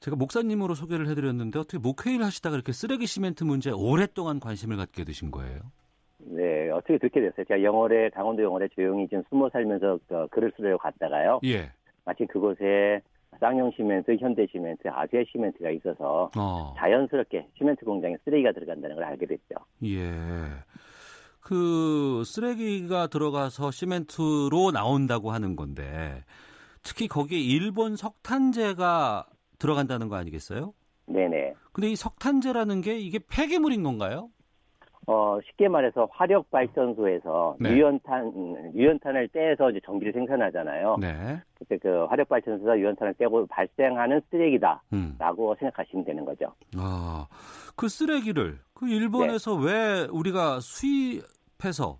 제가 0.01 0.17
목사님으로 0.17 0.75
소개를 0.75 1.07
해드렸는데 1.09 1.59
어떻게 1.59 1.77
목회를 1.77 2.25
하시다가 2.25 2.57
이렇게 2.57 2.73
쓰레기 2.73 3.07
시멘트 3.07 3.45
문제에 3.45 3.75
오랫동안 3.75 4.41
관심을 4.41 4.79
갖게 4.79 5.05
되신 5.05 5.31
거예요? 5.31 5.61
네, 6.19 6.71
어떻게 6.71 6.97
듣게 6.97 7.21
됐어요. 7.21 7.45
제가 7.47 7.63
영월에, 7.63 8.09
강원도 8.11 8.43
영월에 8.43 8.69
조용히 8.75 9.07
좀 9.09 9.23
숨어 9.29 9.51
살면서 9.51 9.99
그 10.09 10.27
글을 10.29 10.53
쓰려고 10.57 10.79
갔다가요. 10.79 11.41
예. 11.45 11.73
마침 12.07 12.27
그곳에 12.27 13.03
쌍용 13.41 13.71
시멘트, 13.77 14.17
현대 14.19 14.47
시멘트, 14.51 14.89
아재 14.89 15.25
시멘트가 15.31 15.71
있어서 15.71 16.31
어. 16.37 16.75
자연스럽게 16.79 17.49
시멘트 17.59 17.85
공장에 17.85 18.17
쓰레기가 18.25 18.53
들어간다는 18.53 18.97
걸 18.97 19.05
알게 19.05 19.27
됐죠. 19.27 19.55
예. 19.85 20.01
그 21.41 22.23
쓰레기가 22.25 23.07
들어가서 23.09 23.71
시멘트로 23.71 24.71
나온다고 24.73 25.31
하는 25.31 25.57
건데 25.57 26.25
특히 26.83 27.07
거기에 27.07 27.39
일본 27.39 27.97
석탄재가 27.97 29.27
들어간다는 29.59 30.09
거 30.09 30.17
아니겠어요? 30.17 30.73
네네. 31.07 31.55
근데 31.73 31.91
이 31.91 31.97
석탄재라는 31.97 32.81
게 32.81 32.99
이게 32.99 33.19
폐기물인 33.19 33.83
건가요? 33.83 34.31
어, 35.07 35.39
쉽게 35.45 35.69
말해서 35.69 36.09
화력 36.11 36.51
발전소에서 36.51 37.57
네. 37.61 37.71
유연탄 37.71 38.73
유연탄을 38.75 39.29
떼서 39.29 39.71
이제 39.71 39.81
전기를 39.85 40.13
생산하잖아요. 40.13 40.97
네. 41.01 41.41
그때 41.59 41.77
그 41.79 42.05
화력 42.07 42.29
발전소에서 42.29 42.79
유연탄을 42.79 43.15
떼고 43.15 43.47
발생하는 43.47 44.23
쓰레기다라고 44.31 45.51
음. 45.51 45.55
생각하시면 45.59 46.05
되는 46.05 46.25
거죠. 46.25 46.55
아, 46.77 47.27
그 47.77 47.89
쓰레기를 47.89 48.59
그 48.73 48.89
일본에서 48.89 49.59
네. 49.59 49.67
왜 49.67 50.09
우리가 50.11 50.61
수입해서 50.61 51.99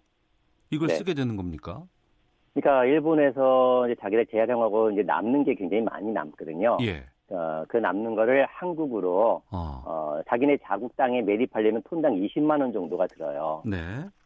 이걸 0.71 0.89
네. 0.89 0.95
쓰게 0.95 1.15
되는 1.15 1.37
겁니까? 1.37 1.85
그러니까 2.55 2.85
일본에서 2.85 3.89
이제 3.89 3.97
자기들 4.01 4.27
재활용하고 4.27 4.93
이제 4.93 5.03
남는 5.03 5.45
게 5.45 5.55
굉장히 5.55 5.83
많이 5.83 6.13
남거든요. 6.13 6.79
예. 6.83 7.05
어, 7.31 7.65
그 7.69 7.79
남는 7.79 8.15
거를 8.15 8.47
한국으로 8.47 9.43
어. 9.51 9.83
어. 9.87 10.21
자기네 10.29 10.59
자국 10.63 10.95
땅에 10.97 11.23
매립하려면 11.23 11.83
톤당 11.85 12.15
20만 12.17 12.61
원 12.61 12.73
정도가 12.73 13.07
들어요. 13.07 13.63
네. 13.65 13.77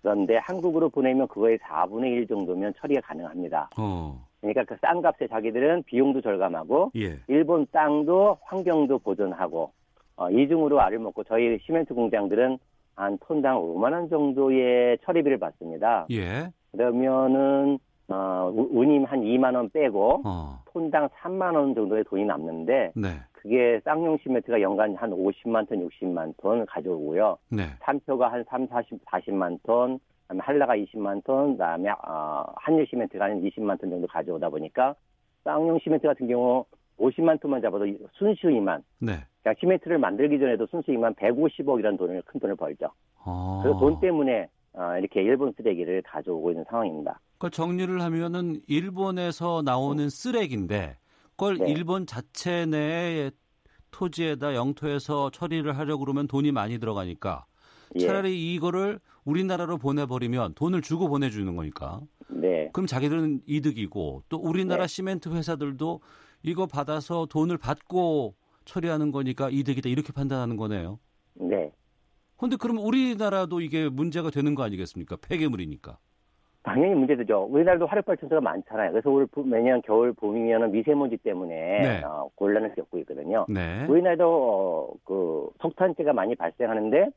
그런데 0.02 0.36
한국으로 0.38 0.88
보내면 0.88 1.28
그거의 1.28 1.58
4분의 1.58 2.06
1 2.12 2.26
정도면 2.26 2.74
처리가 2.78 3.00
가능합니다. 3.02 3.70
어. 3.78 4.24
그러니까 4.40 4.64
그 4.64 4.76
싼 4.80 5.02
값에 5.02 5.26
자기들은 5.28 5.82
비용도 5.84 6.20
절감하고 6.20 6.92
예. 6.96 7.18
일본 7.26 7.66
땅도 7.72 8.38
환경도 8.42 8.98
보존하고 9.00 9.72
어, 10.16 10.30
이중으로 10.30 10.80
알을 10.80 10.98
먹고 10.98 11.24
저희 11.24 11.58
시멘트 11.64 11.94
공장들은 11.94 12.58
한 12.94 13.18
톤당 13.18 13.58
5만 13.60 13.92
원 13.92 14.08
정도의 14.08 14.98
처리비를 15.04 15.38
받습니다. 15.38 16.06
예. 16.10 16.50
그러면은 16.72 17.78
어, 18.08 18.50
운임 18.54 19.04
한 19.04 19.20
2만 19.20 19.54
원 19.54 19.68
빼고 19.70 20.22
어. 20.24 20.62
톤당 20.72 21.08
3만 21.08 21.54
원 21.54 21.74
정도의 21.74 22.04
돈이 22.04 22.24
남는데 22.24 22.92
네. 22.96 23.08
그게 23.32 23.80
쌍용 23.84 24.18
시멘트가 24.22 24.60
연간 24.60 24.96
한 24.96 25.10
50만 25.10 25.68
톤, 25.68 25.86
60만 25.88 26.34
톤 26.38 26.64
가져오고요. 26.66 27.38
네. 27.50 27.64
산표가 27.80 28.32
한 28.32 28.44
3, 28.48 28.66
40, 28.66 29.04
40만 29.04 29.58
톤, 29.62 30.00
그다음에 30.22 30.40
한라가 30.42 30.76
20만 30.76 31.22
톤, 31.24 31.52
그다음에 31.52 31.90
어, 31.90 32.44
한일 32.56 32.86
시멘트가 32.88 33.26
한 33.26 33.42
20만 33.42 33.80
톤 33.80 33.90
정도 33.90 34.06
가져오다 34.06 34.48
보니까 34.48 34.94
쌍용 35.44 35.78
시멘트 35.78 36.06
같은 36.06 36.26
경우 36.26 36.64
50만 36.98 37.40
톤만 37.40 37.62
잡아도 37.62 37.86
순수이만 38.14 38.82
네. 39.00 39.12
그냥 39.42 39.54
시멘트를 39.60 39.98
만들기 39.98 40.38
전에도 40.38 40.66
순수이만 40.66 41.14
150억이라는 41.14 41.98
돈을 41.98 42.22
큰 42.22 42.40
돈을 42.40 42.56
벌죠. 42.56 42.88
어. 43.24 43.60
그래서 43.62 43.78
돈 43.78 44.00
때문에 44.00 44.42
어, 44.42 44.57
이렇게 44.98 45.22
일본 45.22 45.52
쓰레기를 45.56 46.02
가져오고 46.02 46.50
있는 46.50 46.64
상황입니다. 46.68 47.20
그 47.38 47.50
정리를 47.50 48.00
하면은 48.00 48.60
일본에서 48.66 49.62
나오는 49.64 50.08
쓰레기인데 50.08 50.96
그걸 51.30 51.58
네. 51.58 51.70
일본 51.70 52.06
자체 52.06 52.66
내에 52.66 53.30
토지에다 53.90 54.54
영토에서 54.54 55.30
처리를 55.30 55.78
하려고 55.78 56.04
그러면 56.04 56.26
돈이 56.26 56.52
많이 56.52 56.78
들어가니까 56.78 57.46
예. 57.94 58.00
차라리 58.00 58.54
이거를 58.54 58.98
우리나라로 59.24 59.78
보내버리면 59.78 60.54
돈을 60.54 60.82
주고 60.82 61.08
보내주는 61.08 61.54
거니까. 61.54 62.00
네. 62.28 62.70
그럼 62.72 62.86
자기들은 62.86 63.42
이득이고 63.46 64.24
또 64.28 64.36
우리나라 64.36 64.86
네. 64.86 64.94
시멘트 64.94 65.30
회사들도 65.30 66.00
이거 66.42 66.66
받아서 66.66 67.26
돈을 67.26 67.56
받고 67.56 68.34
처리하는 68.64 69.10
거니까 69.12 69.48
이득이다 69.50 69.88
이렇게 69.88 70.12
판단하는 70.12 70.56
거네요. 70.56 70.98
네. 71.34 71.72
근데 72.38 72.56
그럼 72.56 72.78
우리나라도 72.78 73.60
이게 73.60 73.88
문제가 73.88 74.30
되는 74.30 74.54
거 74.54 74.62
아니겠습니까? 74.62 75.16
폐기물이니까. 75.28 75.98
당연히 76.62 76.94
문제되죠. 76.94 77.48
우리나라도 77.50 77.86
화력발전소가 77.86 78.40
많잖아요. 78.40 78.92
그래서 78.92 79.10
올 79.10 79.26
매년 79.44 79.82
겨울 79.82 80.12
봄이면 80.12 80.70
미세먼지 80.72 81.16
때문에 81.16 81.54
네. 81.54 82.02
어, 82.04 82.28
곤란을 82.36 82.74
겪고 82.74 82.98
있거든요. 82.98 83.46
네. 83.48 83.86
우리나라도 83.88 84.24
어, 84.24 84.94
그 85.04 85.48
석탄재가 85.62 86.12
많이 86.12 86.36
발생하는데 86.36 87.08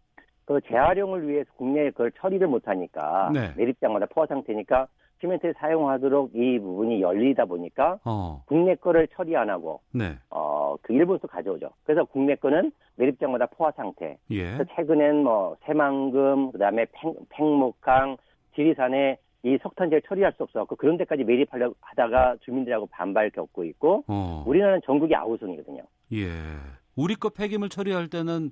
그 0.46 0.60
재활용을 0.68 1.28
위해서 1.28 1.52
국내에 1.58 1.92
그걸 1.92 2.12
처리를 2.14 2.48
못하니까 2.48 3.32
네. 3.34 3.54
매립장마다 3.58 4.08
포화 4.08 4.26
상태니까 4.26 4.88
시멘트를 5.22 5.54
사용하도록 5.58 6.32
이 6.36 6.60
부분이 6.60 7.02
열리다 7.02 7.46
보니까 7.46 8.00
어. 8.04 8.44
국내 8.48 8.76
거를 8.76 9.08
처리 9.16 9.36
안 9.38 9.50
하고 9.50 9.82
네. 9.92 10.18
어, 10.30 10.76
그 10.82 10.94
일본서 10.94 11.28
가져오죠. 11.28 11.70
그래서 11.84 12.04
국내 12.04 12.36
거는 12.36 12.72
매립장마다 12.96 13.46
포화 13.48 13.72
상태. 13.72 14.18
예. 14.32 14.58
최근엔 14.76 15.24
뭐 15.24 15.56
새만금, 15.66 16.52
그다음에 16.52 16.86
팽, 16.92 17.14
팽목항, 17.30 18.18
지리산에 18.56 19.18
이 19.44 19.58
석탄재를 19.62 20.04
처리할 20.08 20.34
수 20.34 20.44
없어서 20.44 20.66
그런 20.76 20.98
데까지 20.98 21.24
매립하려고 21.24 21.76
하다가 21.82 22.38
주민들하고 22.42 22.88
반발 22.88 23.30
겪고 23.32 23.64
있고 23.66 24.04
어. 24.08 24.44
우리나라는 24.46 24.82
전국이 24.86 25.16
아우성이거든요. 25.16 25.84
예. 26.14 26.28
우리 26.96 27.16
거 27.16 27.30
폐기물 27.30 27.70
처리할 27.70 28.10
때는 28.10 28.52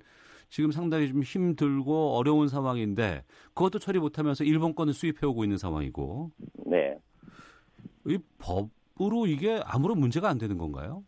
지금 0.50 0.72
상당히 0.72 1.08
좀 1.08 1.22
힘들고 1.22 2.16
어려운 2.16 2.48
상황인데 2.48 3.24
그것도 3.54 3.80
처리 3.80 4.00
못하면서 4.00 4.44
일본 4.44 4.74
거는 4.76 4.94
수입해 4.94 5.26
오고 5.28 5.44
있는 5.44 5.58
상황이고 5.58 6.32
네. 6.66 6.98
이 8.08 8.18
법으로 8.40 9.28
이게 9.28 9.60
아무런 9.66 10.00
문제가 10.00 10.28
안 10.30 10.38
되는 10.38 10.58
건가요? 10.58 11.04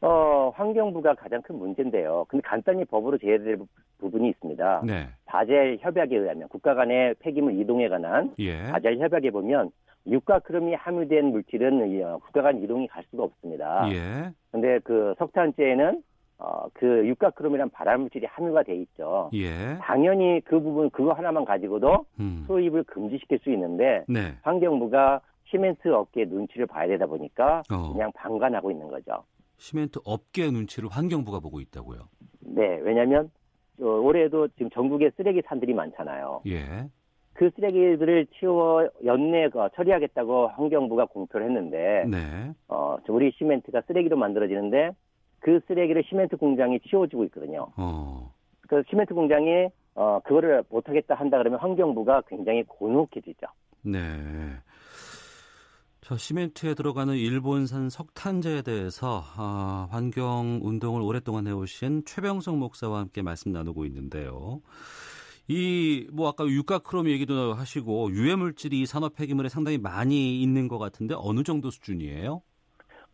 어, 0.00 0.50
환경부가 0.54 1.14
가장 1.14 1.40
큰 1.42 1.58
문제인데요. 1.58 2.24
근데 2.28 2.42
간단히 2.46 2.84
법으로 2.84 3.16
제외될 3.18 3.56
부- 3.56 3.66
부분이 3.98 4.28
있습니다. 4.30 4.82
네. 4.86 5.08
바젤 5.24 5.78
협약에 5.80 6.16
의하면 6.16 6.48
국가 6.48 6.74
간의 6.74 7.14
폐기물 7.20 7.58
이동에 7.58 7.88
관한 7.88 8.34
예. 8.38 8.64
바젤 8.70 8.98
협약에 8.98 9.30
보면 9.30 9.70
육가 10.06 10.40
크롬이 10.40 10.74
함유된 10.74 11.26
물질은 11.26 11.90
이, 11.90 12.02
어, 12.02 12.18
국가 12.22 12.42
간 12.42 12.62
이동이 12.62 12.86
갈 12.88 13.02
수가 13.10 13.24
없습니다. 13.24 13.88
예. 13.92 14.30
근데 14.50 14.78
그 14.84 15.14
석탄재에는 15.18 16.02
어, 16.38 16.66
그 16.72 17.06
육가 17.06 17.30
크롬이란 17.30 17.70
발암 17.70 18.02
물질이 18.02 18.26
함유가 18.26 18.62
돼 18.62 18.76
있죠. 18.76 19.30
예. 19.34 19.78
당연히 19.80 20.40
그 20.44 20.60
부분 20.60 20.90
그거 20.90 21.12
하나만 21.12 21.44
가지고도 21.44 22.06
음. 22.20 22.44
수입을 22.46 22.84
금지시킬 22.84 23.38
수 23.40 23.50
있는데 23.50 24.04
네. 24.08 24.34
환경부가 24.42 25.20
시멘트 25.46 25.88
업계 25.88 26.24
눈치를 26.24 26.66
봐야 26.66 26.88
되다 26.88 27.06
보니까 27.06 27.62
어. 27.72 27.92
그냥 27.92 28.10
방관하고 28.14 28.70
있는 28.70 28.88
거죠. 28.88 29.22
시멘트 29.58 30.00
업계 30.04 30.50
눈치를 30.50 30.88
환경부가 30.90 31.38
보고 31.38 31.60
있다고요. 31.60 32.00
네, 32.40 32.78
왜냐하면 32.82 33.30
어, 33.80 33.86
올해도 33.86 34.48
지금 34.48 34.70
전국에 34.70 35.10
쓰레기 35.16 35.40
산들이 35.46 35.72
많잖아요. 35.74 36.42
예. 36.46 36.88
그 37.34 37.50
쓰레기들을 37.56 38.26
치워 38.38 38.88
연내 39.04 39.48
그 39.48 39.68
처리하겠다고 39.74 40.48
환경부가 40.48 41.06
공표를 41.06 41.46
했는데 41.48 42.04
네. 42.08 42.52
어, 42.68 42.96
우리 43.08 43.32
시멘트가 43.32 43.82
쓰레기로 43.86 44.16
만들어지는데 44.16 44.90
그 45.44 45.60
쓰레기를 45.68 46.02
시멘트 46.08 46.38
공장이 46.38 46.80
치워주고 46.88 47.24
있거든요. 47.24 47.68
어. 47.76 48.32
그 48.66 48.82
시멘트 48.88 49.12
공장이 49.12 49.68
어, 49.94 50.18
그거를 50.24 50.64
못하겠다 50.70 51.14
한다 51.14 51.36
그러면 51.36 51.60
환경부가 51.60 52.22
굉장히 52.28 52.62
곤혹해지죠. 52.62 53.46
네. 53.82 54.00
저 56.00 56.16
시멘트에 56.16 56.72
들어가는 56.72 57.14
일본산 57.14 57.90
석탄재에 57.90 58.62
대해서 58.62 59.22
아, 59.36 59.86
환경 59.90 60.60
운동을 60.62 61.02
오랫동안 61.02 61.46
해오신 61.46 62.04
최병성 62.06 62.58
목사와 62.58 63.00
함께 63.00 63.20
말씀 63.20 63.52
나누고 63.52 63.84
있는데요. 63.84 64.62
이 65.46 66.08
뭐 66.10 66.28
아까 66.28 66.46
유가 66.46 66.78
크롬 66.78 67.10
얘기도 67.10 67.52
하시고 67.52 68.12
유해 68.12 68.34
물질이 68.34 68.80
이 68.80 68.86
산업 68.86 69.14
폐기물에 69.14 69.50
상당히 69.50 69.76
많이 69.76 70.42
있는 70.42 70.68
것 70.68 70.78
같은데 70.78 71.14
어느 71.18 71.42
정도 71.42 71.70
수준이에요? 71.70 72.40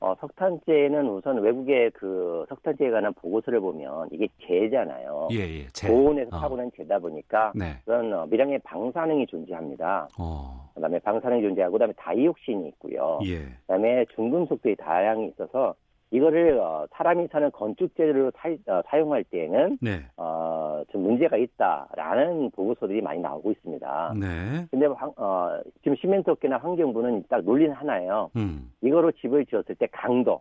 어, 0.00 0.14
석탄재는 0.18 1.08
우선 1.10 1.38
외국의 1.40 1.90
그 1.90 2.46
석탄재에 2.48 2.90
관한 2.90 3.12
보고서를 3.12 3.60
보면 3.60 4.08
이게 4.10 4.28
재잖아요. 4.46 5.28
예, 5.32 5.40
예. 5.40 5.66
재. 5.74 5.88
고온에서 5.88 6.34
어. 6.34 6.40
타고 6.40 6.56
난 6.56 6.70
재다 6.74 6.98
보니까 6.98 7.52
네. 7.54 7.76
그런 7.84 8.10
어, 8.12 8.26
미량의 8.26 8.60
방사능이 8.60 9.26
존재합니다. 9.26 10.08
어. 10.18 10.70
그다음에 10.74 10.98
방사능이 11.00 11.42
존재하고 11.42 11.72
그다음에 11.72 11.92
다이옥신이 11.98 12.66
있고요. 12.68 13.20
예. 13.26 13.40
그다음에 13.66 14.06
중금속들이 14.14 14.76
다량이 14.76 15.28
있어서 15.28 15.74
이거를 16.12 16.58
어, 16.58 16.86
사람이 16.92 17.28
사는 17.28 17.50
건축 17.52 17.94
재료로 17.96 18.32
사, 18.34 18.98
용할 18.98 19.22
때에는 19.24 19.78
네. 19.80 20.04
어, 20.16 20.82
좀 20.90 21.02
문제가 21.02 21.36
있다라는 21.36 22.50
보고서들이 22.50 23.00
많이 23.00 23.20
나오고 23.20 23.52
있습니다. 23.52 24.14
네. 24.18 24.26
근데 24.70 24.86
황- 24.86 25.12
어, 25.16 25.60
지금 25.82 25.96
시멘트 25.96 26.30
업계나 26.30 26.58
환경부는 26.58 27.24
딱 27.28 27.44
논리는 27.44 27.72
하나예요. 27.74 28.30
음. 28.36 28.70
이거로 28.82 29.12
집을 29.12 29.46
지었을 29.46 29.76
때 29.76 29.86
강도, 29.92 30.40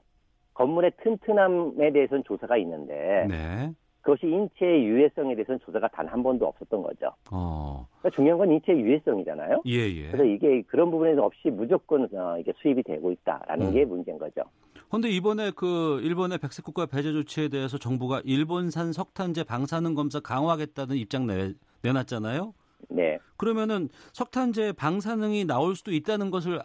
건물의 0.55 0.91
튼튼함에 1.03 1.91
대해서는 1.91 2.23
조사가 2.23 2.57
있는데 2.57 3.27
네. 3.29 3.71
그것이 4.01 4.25
인체의 4.27 4.85
유해성에 4.85 5.35
대해서는 5.35 5.59
조사가 5.59 5.89
단 5.89 6.07
한 6.07 6.23
번도 6.23 6.47
없었던 6.47 6.81
거죠. 6.81 7.11
어. 7.31 7.85
그러니까 7.99 8.15
중요한 8.15 8.39
건 8.39 8.51
인체의 8.53 8.79
유해성이잖아요. 8.79 9.61
예, 9.67 9.73
예. 9.87 10.07
그래서 10.07 10.23
이게 10.23 10.63
그런 10.63 10.89
부분에서 10.89 11.23
없이 11.25 11.49
무조건 11.51 12.07
어, 12.15 12.37
이게 12.39 12.51
수입이 12.55 12.81
되고 12.83 13.11
있다라는 13.11 13.67
음. 13.67 13.73
게 13.73 13.85
문제인 13.85 14.17
거죠. 14.17 14.41
근데 14.89 15.09
이번에 15.09 15.51
그 15.55 15.99
일본의 16.03 16.39
백색 16.39 16.65
국가 16.65 16.85
배제 16.87 17.11
조치에 17.11 17.49
대해서 17.49 17.77
정부가 17.77 18.21
일본산 18.25 18.91
석탄재 18.91 19.43
방사능 19.43 19.93
검사 19.93 20.19
강화하겠다는 20.19 20.95
입장 20.95 21.27
내, 21.27 21.53
내놨잖아요. 21.83 22.53
네. 22.89 23.19
그러면은 23.37 23.89
석탄재 24.13 24.73
방사능이 24.73 25.45
나올 25.45 25.75
수도 25.75 25.91
있다는 25.91 26.31
것을 26.31 26.59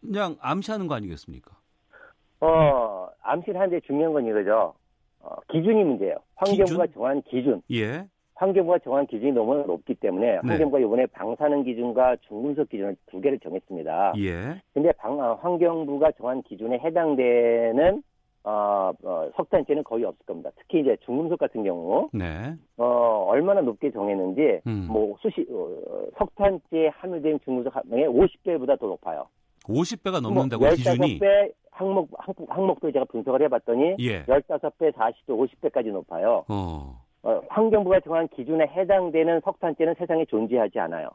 그냥 0.00 0.36
암시하는 0.40 0.86
거 0.86 0.94
아니겠습니까? 0.94 1.56
어, 2.40 3.08
암시하는데 3.22 3.80
중요한 3.80 4.12
건 4.12 4.26
이거죠. 4.26 4.74
어, 5.20 5.36
기준이 5.50 5.82
문제예요. 5.82 6.16
환경부가 6.36 6.86
기준? 6.86 6.94
정한 6.94 7.22
기준. 7.22 7.62
예. 7.72 8.06
환경부가 8.34 8.78
정한 8.80 9.06
기준이 9.06 9.32
너무 9.32 9.54
높기 9.66 9.94
때문에 9.94 10.26
네. 10.26 10.40
환경부가 10.42 10.80
이번에 10.80 11.06
방사능 11.06 11.62
기준과 11.62 12.16
중금속 12.28 12.68
기준을 12.68 12.96
두 13.06 13.20
개를 13.20 13.38
정했습니다. 13.38 14.14
예. 14.18 14.60
근데 14.72 14.90
방, 14.92 15.18
어, 15.20 15.34
환경부가 15.40 16.12
정한 16.12 16.42
기준에 16.42 16.78
해당되는 16.78 18.02
어, 18.46 18.92
어, 19.02 19.30
석탄재는 19.36 19.84
거의 19.84 20.04
없을 20.04 20.26
겁니다. 20.26 20.50
특히 20.58 20.80
이제 20.80 20.96
중금속 21.06 21.38
같은 21.38 21.64
경우 21.64 22.10
네. 22.12 22.54
어, 22.76 23.24
얼마나 23.28 23.60
높게 23.62 23.90
정했는지 23.90 24.60
음. 24.66 24.86
뭐 24.90 25.16
수시 25.20 25.46
어, 25.50 26.04
석탄재에 26.18 26.88
함유된 26.88 27.40
중금속 27.44 27.74
함량의 27.74 28.08
50배보다 28.08 28.78
더 28.78 28.86
높아요. 28.86 29.26
50배가 29.64 30.20
넘는다고 30.20 30.62
뭐 30.64 30.74
기준이 30.74 31.18
15배 31.20 31.52
항목 31.70 32.10
항- 32.18 32.34
항목도 32.48 32.92
제가 32.92 33.06
분석을 33.06 33.40
해봤더니 33.44 33.96
예. 34.00 34.24
15배, 34.24 34.92
40배, 34.92 35.28
50배까지 35.28 35.90
높아요. 35.90 36.44
어. 36.48 37.02
어, 37.24 37.40
환경부가 37.48 38.00
정한 38.00 38.28
기준에 38.28 38.66
해당되는 38.66 39.40
석탄재는 39.44 39.94
세상에 39.98 40.26
존재하지 40.26 40.78
않아요. 40.78 41.08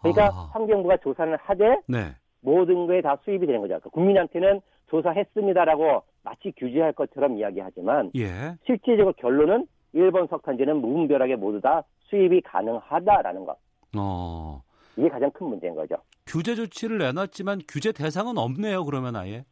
그러니까 0.00 0.26
아. 0.26 0.50
환경부가 0.52 0.98
조사를 0.98 1.34
하되 1.36 1.80
네. 1.88 2.14
모든 2.40 2.86
거에 2.86 3.00
다 3.00 3.18
수입이 3.24 3.46
되는 3.46 3.60
거죠. 3.60 3.68
그러니까 3.70 3.90
국민한테는 3.90 4.60
조사했습니다라고 4.88 6.02
마치 6.22 6.52
규제할 6.56 6.92
것처럼 6.92 7.38
이야기하지만 7.38 8.12
예. 8.16 8.54
실질적으로 8.66 9.14
결론은 9.14 9.66
일본 9.94 10.26
석탄재는 10.28 10.76
무분별하게 10.76 11.36
모두 11.36 11.60
다 11.60 11.82
수입이 12.02 12.42
가능하다라는 12.42 13.46
것. 13.46 13.56
어. 13.96 14.62
이게 14.96 15.08
가장 15.08 15.30
큰 15.30 15.46
문제인 15.46 15.74
거죠. 15.74 15.96
규제 16.26 16.54
조치를 16.54 16.98
내놨지만 16.98 17.60
규제 17.66 17.92
대상은 17.92 18.36
없네요. 18.36 18.84
그러면 18.84 19.16
아예. 19.16 19.44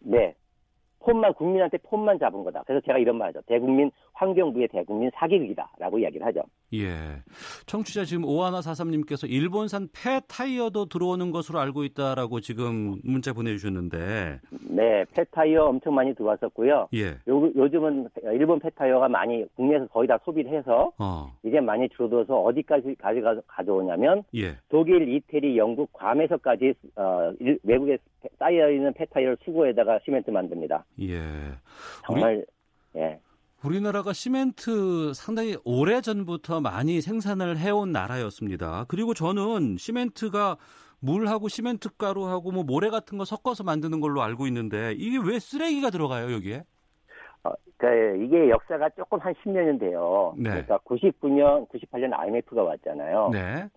네. 0.00 0.34
폰만 1.00 1.34
국민한테 1.34 1.78
폰만 1.78 2.18
잡은 2.18 2.44
거다. 2.44 2.62
그래서 2.66 2.84
제가 2.84 2.98
이런 2.98 3.16
말하죠. 3.16 3.40
대국민 3.46 3.90
환경부의 4.20 4.68
대국민 4.68 5.10
사기극이다라고 5.14 5.98
이야기를 5.98 6.26
하죠. 6.26 6.42
예. 6.74 6.88
청취자 7.66 8.04
지금 8.04 8.24
오하나 8.26 8.60
사삼님께서 8.60 9.26
일본산 9.26 9.88
폐 9.94 10.20
타이어도 10.28 10.86
들어오는 10.86 11.30
것으로 11.30 11.58
알고 11.58 11.84
있다라고 11.84 12.40
지금 12.40 13.00
문자 13.02 13.32
보내주셨는데, 13.32 14.40
네, 14.68 15.04
폐 15.16 15.24
타이어 15.30 15.64
엄청 15.64 15.94
많이 15.94 16.14
들어왔었고요. 16.14 16.88
예. 16.94 17.06
요, 17.28 17.50
요즘은 17.56 18.08
일본 18.34 18.60
폐 18.60 18.68
타이어가 18.70 19.08
많이 19.08 19.44
국내에서 19.56 19.86
거의 19.86 20.06
다 20.06 20.18
소비를 20.24 20.52
해서 20.52 20.92
어, 20.98 21.32
이제 21.42 21.58
많이 21.60 21.88
줄어들어서 21.88 22.36
어디까지 22.42 22.96
가져가 23.00 23.34
가져오냐면 23.46 24.22
예. 24.36 24.56
독일, 24.68 25.08
이태리, 25.08 25.56
영국, 25.56 25.90
괌에서까지 25.94 26.74
어, 26.96 27.32
일- 27.40 27.58
외국에 27.62 27.96
쌓여 28.38 28.70
있는 28.70 28.92
폐 28.92 29.06
타이어를 29.06 29.38
수거에다가 29.44 29.98
시멘트 30.04 30.30
만듭니다. 30.30 30.84
예. 31.00 31.18
정말 32.06 32.44
예. 32.96 33.18
우리나라가 33.64 34.12
시멘트 34.12 35.12
상당히 35.14 35.56
오래 35.64 36.00
전부터 36.00 36.60
많이 36.60 37.00
생산을 37.00 37.58
해온 37.58 37.92
나라였습니다. 37.92 38.86
그리고 38.88 39.12
저는 39.12 39.76
시멘트가 39.76 40.56
물하고 41.00 41.48
시멘트 41.48 41.96
가루하고 41.96 42.52
뭐 42.52 42.64
모래 42.64 42.88
같은 42.88 43.18
거 43.18 43.24
섞어서 43.24 43.64
만드는 43.64 44.00
걸로 44.00 44.22
알고 44.22 44.46
있는데 44.46 44.92
이게 44.92 45.18
왜 45.18 45.38
쓰레기가 45.38 45.90
들어가요 45.90 46.32
여기에? 46.32 46.62
어, 47.44 47.50
그러니까 47.76 48.24
이게 48.24 48.50
역사가 48.50 48.90
조금 48.90 49.18
한 49.18 49.34
10년은 49.34 49.78
돼요. 49.78 50.34
네. 50.36 50.50
그러니까 50.50 50.78
99년, 50.78 51.68
98년 51.68 52.12
IMF가 52.12 52.62
왔잖아요. 52.62 53.30
네. 53.32 53.68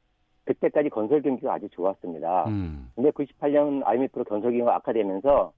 그때까지 0.45 0.89
건설 0.89 1.21
경기가 1.21 1.53
아주 1.53 1.69
좋았습니다. 1.69 2.45
음. 2.47 2.89
근데 2.95 3.09
98년 3.11 3.81
IMF로 3.85 4.25
건설 4.25 4.51
경기가 4.51 4.75
악화되면서 4.75 5.53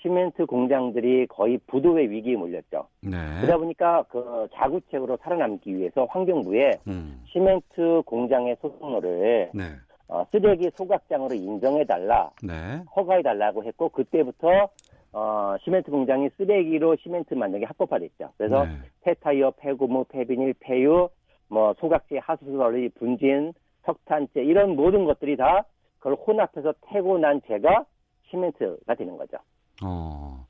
시멘트 0.00 0.46
공장들이 0.46 1.26
거의 1.26 1.58
부도의 1.66 2.10
위기에 2.10 2.36
몰렸죠. 2.36 2.86
네. 3.02 3.16
그러다 3.40 3.58
보니까 3.58 4.04
그 4.08 4.48
자구책으로 4.54 5.18
살아남기 5.22 5.76
위해서 5.76 6.06
환경부에 6.06 6.70
음. 6.86 7.22
시멘트 7.26 8.02
공장의 8.06 8.56
소송로를 8.60 9.50
네. 9.54 9.64
어, 10.08 10.24
쓰레기 10.30 10.70
소각장으로 10.74 11.34
인정해달라, 11.34 12.30
네. 12.42 12.82
허가해달라고 12.96 13.64
했고 13.64 13.88
그때부터 13.90 14.68
어, 15.12 15.56
시멘트 15.62 15.90
공장이 15.90 16.30
쓰레기로 16.36 16.96
시멘트 16.96 17.34
만들기 17.34 17.64
합법화됐죠. 17.64 18.30
그래서 18.36 18.64
네. 18.64 18.70
폐타이어, 19.02 19.52
폐고무, 19.52 20.04
폐비닐, 20.04 20.54
폐유, 20.60 21.08
뭐 21.48 21.74
소각제, 21.78 22.18
하수설리, 22.18 22.90
분진, 22.90 23.52
석탄재 23.84 24.44
이런 24.44 24.76
모든 24.76 25.04
것들이 25.04 25.36
다 25.36 25.64
그걸 25.98 26.14
혼합해서 26.14 26.74
태고 26.82 27.18
난 27.18 27.40
재가 27.46 27.84
시멘트가 28.30 28.94
되는 28.94 29.16
거죠. 29.16 29.38
어. 29.82 30.46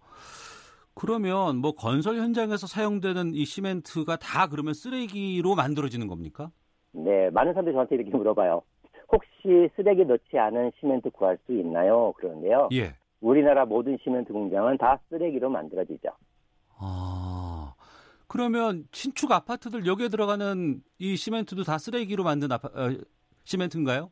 그러면 0.95 1.59
뭐 1.59 1.73
건설 1.73 2.17
현장에서 2.17 2.67
사용되는 2.67 3.35
이 3.35 3.45
시멘트가 3.45 4.17
다 4.17 4.49
그러면 4.49 4.75
쓰레기로 4.75 5.55
만들어지는 5.55 6.09
겁니까? 6.09 6.51
네, 6.93 7.31
많은 7.31 7.53
사람들이 7.53 7.75
저한테 7.75 7.95
이렇게 7.97 8.11
물어봐요. 8.11 8.63
혹시 9.13 9.71
쓰레기 9.77 10.05
넣지 10.05 10.39
않은 10.39 10.73
시멘트 10.81 11.11
구할 11.11 11.39
수 11.47 11.53
있나요? 11.53 12.13
그러는데요. 12.17 12.69
예. 12.73 12.95
우리나라 13.21 13.65
모든 13.65 13.97
시멘트 14.03 14.33
공장은 14.33 14.79
다 14.79 14.99
쓰레기로 15.09 15.49
만들어지죠. 15.51 16.11
아. 16.79 17.75
그러면 18.27 18.87
신축 18.93 19.33
아파트들 19.33 19.87
여기에 19.87 20.09
들어가는 20.09 20.83
이 20.99 21.17
시멘트도 21.17 21.63
다 21.63 21.79
쓰레기로 21.79 22.25
만든 22.25 22.53
아파, 22.53 22.69
어, 22.69 22.95
시멘트인가요? 23.45 24.11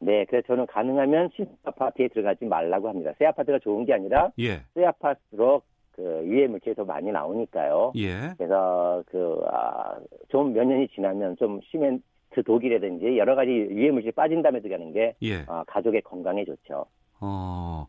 네, 0.00 0.24
그래서 0.26 0.46
저는 0.46 0.66
가능하면 0.66 1.30
신축 1.34 1.58
아파트에 1.64 2.08
들어가지 2.08 2.44
말라고 2.44 2.88
합니다. 2.88 3.12
새 3.18 3.26
아파트가 3.26 3.58
좋은 3.58 3.84
게 3.84 3.92
아니라 3.92 4.30
예. 4.38 4.62
새 4.74 4.84
아파트로 4.84 5.62
그 5.92 6.22
유해 6.24 6.46
물질이 6.46 6.76
더 6.76 6.84
많이 6.84 7.10
나오니까요. 7.10 7.92
예. 7.96 8.34
그래서 8.38 9.02
그, 9.06 9.40
아, 9.50 9.98
좀몇 10.28 10.66
년이 10.66 10.88
지나면 10.88 11.36
좀 11.36 11.60
시멘트 11.70 12.42
독이라든지 12.46 13.18
여러 13.18 13.34
가지 13.34 13.50
유해 13.50 13.90
물질이 13.90 14.12
빠진 14.12 14.42
다음에 14.42 14.60
들어가는 14.60 14.92
게 14.92 15.16
예. 15.22 15.44
아, 15.48 15.64
가족의 15.66 16.02
건강에 16.02 16.44
좋죠. 16.44 16.86
어. 17.20 17.86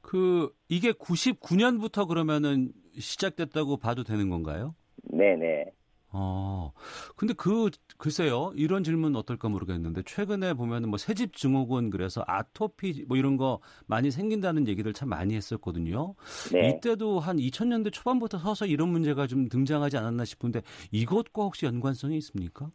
그 0.00 0.52
이게 0.68 0.90
99년부터 0.90 2.08
그러면은 2.08 2.72
시작됐다고 2.98 3.76
봐도 3.76 4.02
되는 4.02 4.28
건가요? 4.28 4.74
네 5.04 5.36
네. 5.36 5.66
어. 6.12 6.72
근데 7.16 7.34
그 7.34 7.70
글쎄요. 7.98 8.52
이런 8.56 8.82
질문 8.82 9.14
어떨까 9.14 9.48
모르겠는데 9.48 10.02
최근에 10.06 10.54
보면은 10.54 10.88
뭐 10.88 10.98
새집 10.98 11.36
증후군 11.36 11.90
그래서 11.90 12.24
아토피 12.26 13.04
뭐 13.06 13.16
이런 13.16 13.36
거 13.36 13.60
많이 13.86 14.10
생긴다는 14.10 14.66
얘기를 14.66 14.92
참 14.92 15.08
많이 15.08 15.34
했었거든요. 15.34 16.14
네. 16.52 16.70
이때도 16.70 17.20
한 17.20 17.36
2000년대 17.36 17.92
초반부터 17.92 18.38
서서 18.38 18.66
이런 18.66 18.88
문제가 18.88 19.26
좀 19.26 19.48
등장하지 19.48 19.98
않았나 19.98 20.24
싶은데 20.24 20.62
이것과 20.90 21.42
혹시 21.42 21.66
연관성이 21.66 22.16
있습니까? 22.18 22.70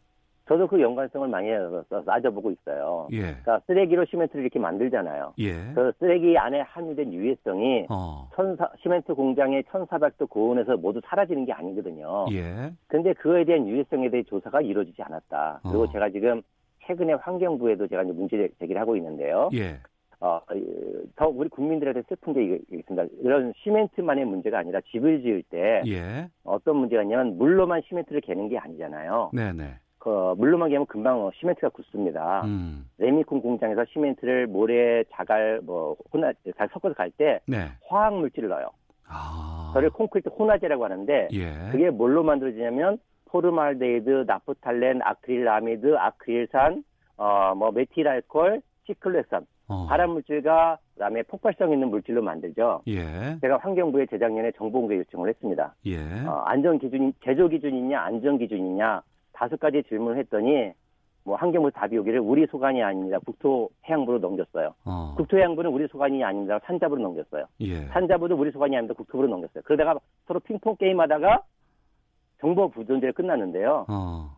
저도 0.48 0.68
그 0.68 0.80
연관성을 0.80 1.28
많이 1.28 1.50
따져보고 2.06 2.52
있어요. 2.52 3.08
예. 3.12 3.22
그러니까 3.22 3.62
쓰레기로 3.66 4.06
시멘트를 4.06 4.44
이렇게 4.44 4.60
만들잖아요. 4.60 5.34
예. 5.40 5.54
그 5.74 5.92
쓰레기 6.00 6.38
안에 6.38 6.62
함유된 6.62 7.12
유해성이 7.12 7.88
어. 7.90 8.30
천사, 8.36 8.70
시멘트 8.82 9.16
공장의 9.16 9.64
1400도 9.64 10.30
고온에서 10.30 10.78
모두 10.78 11.02
사라지는 11.04 11.46
게 11.46 11.54
아니거든요. 11.54 12.26
예. 12.32 12.72
근데 12.88 13.14
그거에 13.14 13.44
대한 13.44 13.68
유해성에 13.68 14.10
대해 14.10 14.24
조사가 14.24 14.62
이루어지지 14.62 15.02
않았다. 15.02 15.62
그리고 15.64 15.84
어. 15.84 15.92
제가 15.92 16.10
지금 16.12 16.44
최근에 16.86 17.14
환경부에도 17.14 17.88
제가 17.88 18.04
이제 18.04 18.12
문제 18.12 18.48
제기를 18.60 18.80
하고 18.80 18.96
있는데요. 18.98 19.50
예. 19.54 19.80
어, 20.20 20.40
이, 20.54 20.64
더 21.16 21.28
우리 21.28 21.50
국민들한테 21.50 22.04
슬픈 22.08 22.34
게 22.34 22.60
있습니다. 22.72 23.06
이런 23.22 23.52
시멘트만의 23.64 24.26
문제가 24.26 24.60
아니라 24.60 24.80
집을 24.92 25.22
지을 25.24 25.44
때 25.50 25.82
예. 25.88 26.30
어떤 26.44 26.78
문제가 26.78 27.02
있냐면 27.02 27.38
물로만 27.38 27.82
시멘트를 27.88 28.22
개는 28.22 28.50
게 28.50 28.58
아니잖아요. 28.60 29.32
네, 29.34 29.52
네. 29.52 29.74
그 30.06 30.36
물로만 30.38 30.70
개면 30.70 30.86
금방 30.86 31.20
어, 31.26 31.32
시멘트가 31.34 31.70
굳습니다. 31.70 32.44
음. 32.46 32.88
레미콘 33.00 33.42
공장에서 33.42 33.86
시멘트를 33.92 34.46
모래, 34.46 35.04
자갈, 35.12 35.62
뭐 35.64 35.98
혼합 36.14 36.36
잘 36.56 36.70
섞어서 36.72 36.94
갈때 36.94 37.40
네. 37.48 37.72
화학 37.88 38.14
물질을 38.14 38.50
넣어요. 38.50 38.68
아. 39.08 39.72
그걸 39.74 39.90
콘크리트 39.90 40.30
혼화제라고 40.30 40.86
하는데 40.86 41.30
예. 41.34 41.72
그게 41.72 41.90
뭘로 41.90 42.22
만들어지냐면 42.22 43.00
포름알데히드, 43.26 44.26
나프탈렌, 44.28 45.02
아크릴아미드, 45.02 45.96
아크릴산, 45.98 46.84
어, 47.18 47.56
뭐 47.56 47.72
메틸알코올, 47.72 48.62
시클레산 48.86 49.48
어. 49.70 49.88
발암 49.88 50.12
물질과 50.12 50.78
그다음에 50.94 51.24
폭발성 51.24 51.74
있는 51.74 51.90
물질로 51.90 52.22
만들죠. 52.22 52.84
예. 52.90 53.40
제가 53.42 53.58
환경부에 53.58 54.06
재작년에 54.06 54.52
정보공개 54.52 54.98
요청을 54.98 55.30
했습니다. 55.30 55.74
예. 55.88 55.98
어, 56.28 56.44
안전 56.46 56.78
기준이 56.78 57.12
제조 57.24 57.48
기준이냐 57.48 58.00
안전 58.00 58.38
기준이냐 58.38 59.02
다섯 59.36 59.60
가지 59.60 59.84
질문을 59.84 60.18
했더니 60.20 60.72
뭐 61.24 61.36
환경부 61.36 61.72
답이 61.72 61.98
오기를 61.98 62.20
우리 62.20 62.46
소관이 62.48 62.82
아닙니다. 62.82 63.20
국토해양부로 63.20 64.20
넘겼어요. 64.20 64.74
어. 64.86 65.16
국토해양부는 65.18 65.72
우리 65.72 65.88
소관이 65.88 66.24
아닙니다. 66.24 66.60
산자부로 66.66 67.02
넘겼어요. 67.02 67.46
예. 67.62 67.82
산자부도 67.88 68.36
우리 68.36 68.52
소관이 68.52 68.76
아닙니다. 68.76 68.96
국토부로 68.96 69.28
넘겼어요. 69.28 69.64
그러다가 69.66 70.00
서로 70.28 70.40
핑퐁 70.40 70.78
게임하다가 70.78 71.42
정보 72.40 72.70
부존재로 72.70 73.14
끝났는데요. 73.14 73.86
어. 73.90 74.38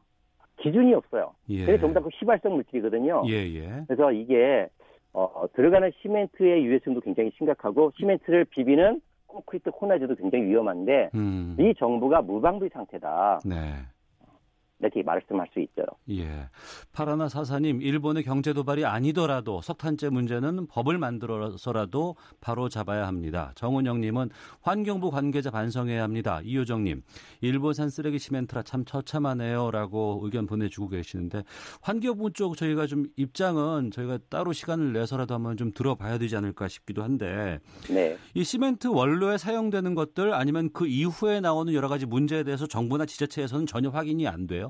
기준이 0.60 0.94
없어요. 0.94 1.34
예. 1.50 1.66
그게 1.66 1.78
전부 1.78 1.94
다그 1.94 2.10
휘발성 2.20 2.56
물질이거든요. 2.56 3.24
예, 3.28 3.34
예. 3.34 3.84
그래서 3.88 4.12
이게 4.12 4.68
어, 5.14 5.46
들어가는 5.54 5.92
시멘트의 6.02 6.66
유해성도 6.66 7.02
굉장히 7.02 7.32
심각하고 7.38 7.92
시멘트를 7.98 8.46
비비는 8.46 9.02
콘크리트 9.28 9.72
코나즈도 9.72 10.16
굉장히 10.16 10.46
위험한데 10.46 11.10
음. 11.16 11.56
이 11.60 11.74
정부가 11.78 12.22
무방비 12.22 12.70
상태다 12.70 13.42
네. 13.46 13.56
이렇게 14.80 15.02
말씀할 15.02 15.48
수 15.54 15.60
있죠. 15.62 15.84
예. 16.12 16.50
파라나 16.94 17.30
사사님, 17.30 17.82
일본의 17.82 18.24
경제 18.24 18.54
도발이 18.54 18.86
아니더라도 18.86 19.62
석탄재 19.62 20.10
문제는 20.10 20.68
법을 20.68 20.98
만들어서라도 21.00 22.16
바로 22.42 22.70
잡아야 22.70 23.08
합니다. 23.08 23.52
정은영님은 23.56 24.30
환경부 24.62 25.10
관계자 25.10 25.50
반성해야 25.50 26.04
합니다. 26.04 26.42
이효정님, 26.44 27.02
일본산 27.42 27.90
쓰레기 27.90 28.20
시멘트라 28.20 28.64
참 28.64 28.86
처참하네요라고 28.86 30.22
의견 30.24 30.46
보내주고 30.46 30.90
계시는데 30.90 31.44
환경부 31.82 32.34
쪽 32.34 32.56
저희가 32.56 32.86
좀 32.86 33.06
입장은 33.16 33.90
저희가 33.92 34.20
따로 34.30 34.54
시간을 34.54 34.94
내서라도 34.94 35.34
한번 35.34 35.58
좀 35.58 35.72
들어봐야 35.72 36.20
되지 36.20 36.36
않을까 36.36 36.68
싶기도 36.68 37.04
한데 37.04 37.60
네. 37.90 38.18
이 38.36 38.44
시멘트 38.44 38.88
원료에 38.88 39.38
사용되는 39.38 39.96
것들 39.96 40.34
아니면 40.34 40.70
그 40.72 40.86
이후에 40.88 41.40
나오는 41.40 41.74
여러 41.74 41.88
가지 41.88 42.06
문제에 42.06 42.44
대해서 42.44 42.68
정부나 42.68 43.06
지자체에서는 43.06 43.66
전혀 43.66 43.90
확인이 43.90 44.28
안 44.28 44.46
돼요. 44.46 44.67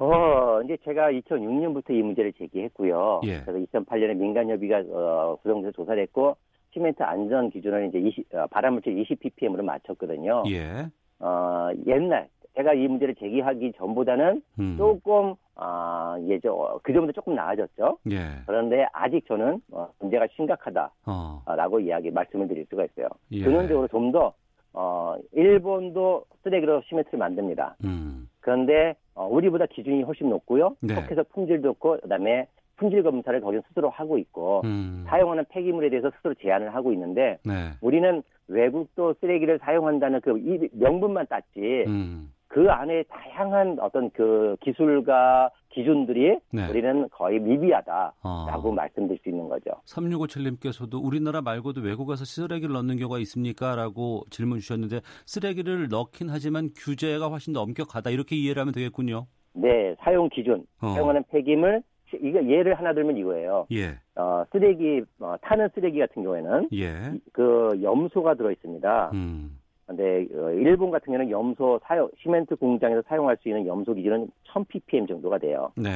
어, 0.00 0.62
이제 0.62 0.78
제가 0.84 1.12
2006년부터 1.12 1.90
이 1.90 2.02
문제를 2.02 2.32
제기했고요. 2.32 3.20
예. 3.24 3.42
그래서 3.42 3.66
2008년에 3.66 4.16
민간협의가 4.16 4.82
어, 4.90 5.38
구성돼서 5.42 5.72
조사를 5.72 6.02
했고 6.02 6.36
시멘트 6.72 7.02
안전 7.02 7.50
기준을 7.50 7.88
이제 7.88 7.98
20, 7.98 8.34
어, 8.34 8.46
발암물질 8.50 8.96
20ppm으로 8.96 9.62
맞췄거든요. 9.62 10.44
예. 10.48 10.86
어, 11.18 11.68
옛날 11.86 12.28
제가 12.56 12.72
이 12.72 12.88
문제를 12.88 13.14
제기하기 13.16 13.74
전보다는 13.76 14.42
음. 14.58 14.76
조금 14.78 15.34
아, 15.54 16.16
이게 16.22 16.40
저그 16.40 16.92
전보다 16.92 17.12
조금 17.12 17.34
나아졌죠. 17.34 17.98
예. 18.10 18.16
그런데 18.46 18.86
아직 18.94 19.26
저는 19.28 19.60
어, 19.70 19.88
문제가 20.00 20.26
심각하다라고 20.34 21.76
어. 21.76 21.80
이야기 21.80 22.10
말씀을 22.10 22.48
드릴 22.48 22.64
수가 22.70 22.86
있어요. 22.86 23.08
예. 23.32 23.44
근원적으로 23.44 23.86
좀 23.88 24.10
더 24.12 24.32
어, 24.72 25.16
일본도 25.32 26.24
쓰레기로 26.42 26.82
시멘트를 26.88 27.18
만듭니다. 27.18 27.76
음. 27.84 28.28
그런데 28.40 28.94
어, 29.14 29.26
우리보다 29.26 29.66
기준이 29.66 30.02
훨씬 30.02 30.30
높고요. 30.30 30.76
네. 30.80 30.94
속해서 30.94 31.24
품질 31.32 31.60
좋고 31.62 31.98
그다음에 32.00 32.46
품질 32.76 33.02
검사를 33.02 33.38
거기서 33.40 33.62
스스로 33.68 33.90
하고 33.90 34.16
있고 34.18 34.62
음. 34.64 35.04
사용하는 35.06 35.44
폐기물에 35.50 35.90
대해서 35.90 36.10
스스로 36.16 36.34
제한을 36.34 36.74
하고 36.74 36.92
있는데 36.92 37.38
네. 37.44 37.72
우리는 37.82 38.22
외국도 38.48 39.14
쓰레기를 39.20 39.58
사용한다는 39.58 40.20
그이 40.22 40.68
명분만 40.72 41.26
땄지 41.26 41.84
음. 41.86 42.32
그 42.48 42.70
안에 42.70 43.04
다양한 43.04 43.78
어떤 43.80 44.10
그 44.10 44.56
기술과 44.60 45.50
기준들이 45.70 46.38
네. 46.52 46.68
우리는 46.68 47.08
거의 47.10 47.38
미비하다라고 47.38 48.12
어. 48.22 48.72
말씀드릴 48.72 49.20
수 49.22 49.28
있는 49.28 49.48
거죠. 49.48 49.70
3657님께서도 49.86 51.02
우리나라 51.02 51.40
말고도 51.40 51.80
외국에서 51.80 52.24
쓰레기를 52.24 52.74
넣는 52.74 52.98
경우가 52.98 53.18
있습니까? 53.20 53.74
라고 53.76 54.24
질문 54.30 54.58
주셨는데 54.58 55.00
쓰레기를 55.26 55.88
넣긴 55.88 56.28
하지만 56.30 56.70
규제가 56.76 57.28
훨씬 57.28 57.52
더 57.52 57.62
엄격하다 57.62 58.10
이렇게 58.10 58.36
이해를 58.36 58.60
하면 58.60 58.74
되겠군요. 58.74 59.26
네, 59.52 59.94
사용 60.00 60.28
기준, 60.28 60.64
어. 60.80 60.88
사용하는 60.88 61.24
폐기물 61.30 61.82
이거 62.14 62.44
예를 62.44 62.74
하나 62.74 62.92
들면 62.92 63.16
이거예요. 63.16 63.66
예. 63.72 63.98
어, 64.16 64.44
쓰레기 64.50 65.02
어, 65.20 65.36
타는 65.42 65.68
쓰레기 65.74 65.98
같은 66.00 66.22
경우에는 66.22 66.68
예. 66.74 67.12
그 67.32 67.78
염소가 67.80 68.34
들어 68.34 68.50
있습니다. 68.50 69.10
음. 69.14 69.59
근데 69.90 70.24
어, 70.34 70.52
일본 70.52 70.92
같은 70.92 71.06
경우는 71.06 71.30
염소 71.30 71.80
사용 71.82 72.08
시멘트 72.22 72.54
공장에서 72.54 73.02
사용할 73.08 73.36
수 73.42 73.48
있는 73.48 73.66
염소 73.66 73.92
기준은 73.92 74.30
1000 74.44 74.64
ppm 74.66 75.06
정도가 75.08 75.38
돼요. 75.38 75.72
네. 75.74 75.90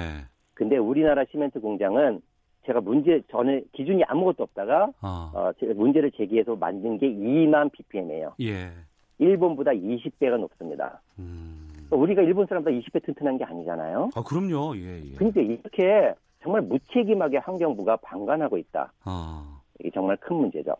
근데 0.54 0.76
우리나라 0.76 1.24
시멘트 1.30 1.60
공장은 1.60 2.20
제가 2.66 2.80
문제 2.80 3.22
전에 3.30 3.62
기준이 3.72 4.02
아무것도 4.04 4.42
없다가 4.42 4.90
아. 5.00 5.30
어, 5.32 5.52
문제를 5.74 6.10
제기해서 6.10 6.56
만든 6.56 6.98
게 6.98 7.08
2만 7.08 7.70
ppm이에요. 7.70 8.34
예. 8.42 8.72
일본보다 9.18 9.70
20배가 9.70 10.38
높습니다. 10.38 11.00
음. 11.20 11.86
우리가 11.90 12.22
일본 12.22 12.46
사람보다 12.46 12.74
20배 12.76 13.04
튼튼한 13.04 13.38
게 13.38 13.44
아니잖아요. 13.44 14.10
아, 14.16 14.22
그럼요. 14.24 14.76
예, 14.76 15.02
예. 15.04 15.14
근데 15.14 15.44
이렇게 15.44 16.12
정말 16.42 16.62
무책임하게 16.62 17.38
환경부가 17.38 17.98
방관하고 17.98 18.58
있다. 18.58 18.92
아. 19.04 19.60
이게 19.78 19.90
정말 19.90 20.16
큰 20.16 20.34
문제죠. 20.36 20.74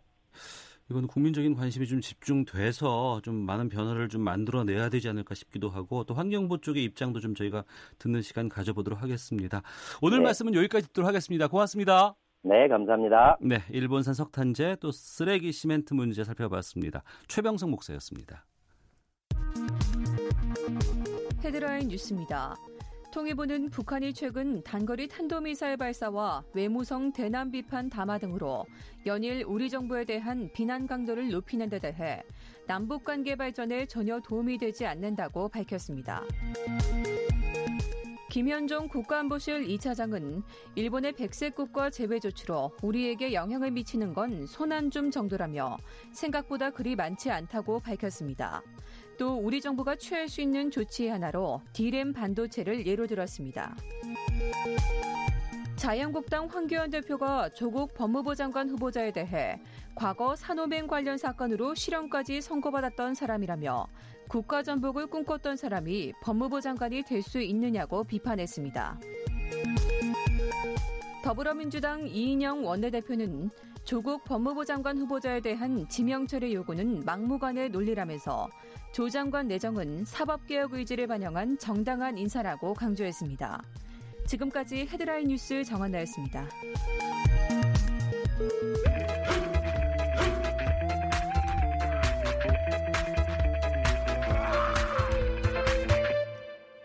이건 0.90 1.07
국민적인 1.07 1.55
관심이 1.55 1.87
좀 1.87 2.01
집중돼서 2.01 3.20
좀 3.23 3.35
많은 3.37 3.68
변화를 3.68 4.09
좀 4.09 4.23
만들어내야 4.23 4.90
되지 4.90 5.09
않을까 5.09 5.35
싶기도 5.35 5.70
하고 5.70 6.05
또 6.05 6.14
환경부 6.14 6.61
쪽의 6.61 6.85
입장도 6.85 7.20
좀 7.20 7.35
저희가 7.35 7.64
듣는 7.99 8.23
시간 8.23 8.49
가져보도록 8.49 9.03
하겠습니다. 9.03 9.62
오늘 10.03 10.18
네. 10.18 10.25
말씀은 10.25 10.55
여기까지 10.55 10.88
듣도록 10.88 11.09
하겠습니다. 11.09 11.49
고맙습니다. 11.49 12.14
네, 12.42 12.68
감사합니다. 12.68 13.38
네, 13.40 13.62
일본산 13.70 14.12
석탄재 14.12 14.77
또 14.81 14.92
쓰레기 14.92 15.51
시멘트 15.51 15.94
문제 15.94 16.25
살펴봤습니다. 16.25 17.03
최병성 17.27 17.70
목사였습니다. 17.70 18.44
헤드라인 21.42 21.88
뉴스입니다. 21.88 22.55
통일부는 23.14 23.70
북한이 23.70 24.12
최근 24.12 24.61
단거리 24.64 25.07
탄도미사일 25.07 25.77
발사와 25.77 26.42
외무성 26.53 27.12
대남 27.12 27.53
비판 27.53 27.88
담화 27.88 28.18
등으로 28.18 28.66
연일 29.07 29.44
우리 29.46 29.70
정부에 29.70 30.05
대한 30.05 30.50
비난 30.53 30.88
강도를 30.88 31.31
높이는 31.31 31.68
데 31.68 31.79
대해 31.79 32.24
남북 32.66 33.05
관계 33.05 33.37
발전에 33.37 33.87
전혀 33.87 34.18
도움이 34.18 34.59
되지 34.59 34.85
않는다고 34.87 35.48
밝혔습니다. 35.48 36.24
김현종 38.31 38.88
국가안보실 38.88 39.68
2차장은 39.68 40.42
일본의 40.74 41.12
백색국가 41.12 41.90
제외 41.90 42.18
조치로 42.18 42.72
우리에게 42.83 43.33
영향을 43.33 43.70
미치는 43.70 44.12
건 44.12 44.44
손안줌 44.44 45.12
정도라며 45.12 45.79
생각보다 46.11 46.70
그리 46.70 46.96
많지 46.96 47.31
않다고 47.31 47.79
밝혔습니다. 47.79 48.61
또 49.16 49.37
우리 49.37 49.61
정부가 49.61 49.96
취할 49.96 50.29
수 50.29 50.40
있는 50.40 50.70
조치 50.70 51.09
하나로 51.09 51.61
디램 51.72 52.12
반도체를 52.12 52.87
예로 52.87 53.07
들었습니다. 53.07 53.77
자유한국당 55.77 56.46
황교안 56.46 56.90
대표가 56.90 57.50
조국 57.50 57.92
법무부 57.94 58.35
장관 58.35 58.70
후보자에 58.70 59.12
대해 59.12 59.61
과거 59.94 60.35
산호맹 60.35 60.87
관련 60.87 61.18
사건으로 61.18 61.74
실형까지 61.74 62.40
선고받았던 62.40 63.14
사람이라며 63.14 63.87
국가 64.29 64.62
전복을 64.62 65.09
꿈꿨던 65.09 65.57
사람이 65.57 66.14
법무부 66.22 66.61
장관이 66.61 67.03
될 67.03 67.22
수 67.22 67.40
있느냐고 67.40 68.05
비판했습니다. 68.05 68.98
더불어민주당 71.22 72.07
이인영 72.07 72.66
원내대표는 72.66 73.50
조국 73.85 74.25
법무부 74.25 74.64
장관 74.64 74.97
후보자에 74.97 75.40
대한 75.40 75.87
지명 75.88 76.27
처리 76.27 76.55
요구는 76.55 77.05
막무가내 77.05 77.68
논리라면서 77.68 78.49
조 78.92 79.11
장관 79.11 79.47
내정은 79.47 80.05
사법개혁 80.07 80.73
의지를 80.73 81.07
반영한 81.07 81.59
정당한 81.59 82.16
인사라고 82.16 82.73
강조했습니다. 82.73 83.62
지금까지 84.27 84.87
헤드라인 84.90 85.29
뉴스 85.29 85.62
정한나였습니다. 85.64 86.49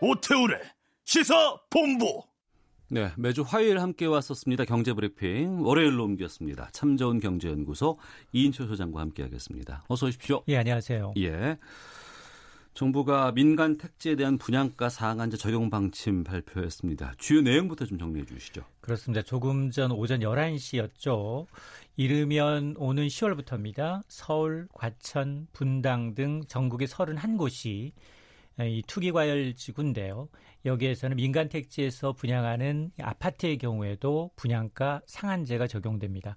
오태우래 0.02 0.60
시사 1.04 1.56
본부. 1.70 2.29
네, 2.92 3.12
매주 3.16 3.42
화요일 3.42 3.78
함께 3.78 4.04
왔었습니다. 4.04 4.64
경제브리핑 4.64 5.64
월요일로 5.64 6.02
옮겼습니다. 6.02 6.70
참 6.72 6.96
좋은 6.96 7.20
경제연구소 7.20 8.00
이인철 8.32 8.66
소장과 8.66 9.00
함께하겠습니다. 9.00 9.84
어서 9.86 10.06
오십시오. 10.06 10.42
예, 10.48 10.56
안녕하세요. 10.56 11.14
예. 11.18 11.56
정부가 12.74 13.30
민간 13.30 13.78
택지에 13.78 14.16
대한 14.16 14.38
분양가 14.38 14.88
상한제 14.88 15.36
적용 15.36 15.70
방침 15.70 16.24
발표했습니다. 16.24 17.14
주요 17.18 17.42
내용부터 17.42 17.86
좀 17.86 17.96
정리해 17.96 18.26
주시죠. 18.26 18.64
그렇습니다. 18.80 19.22
조금 19.22 19.70
전 19.70 19.92
오전 19.92 20.18
11시였죠. 20.18 21.46
이르면 21.94 22.74
오는 22.76 23.06
10월부터입니다. 23.06 24.02
서울, 24.08 24.66
과천, 24.72 25.46
분당 25.52 26.16
등 26.16 26.42
전국의 26.48 26.88
31곳이 26.88 27.92
이 28.62 28.82
투기과열 28.86 29.54
지구인데요. 29.54 30.28
여기에서는 30.64 31.16
민간 31.16 31.48
택지에서 31.48 32.12
분양하는 32.12 32.92
아파트의 33.00 33.58
경우에도 33.58 34.30
분양가 34.36 35.00
상한제가 35.06 35.66
적용됩니다. 35.66 36.36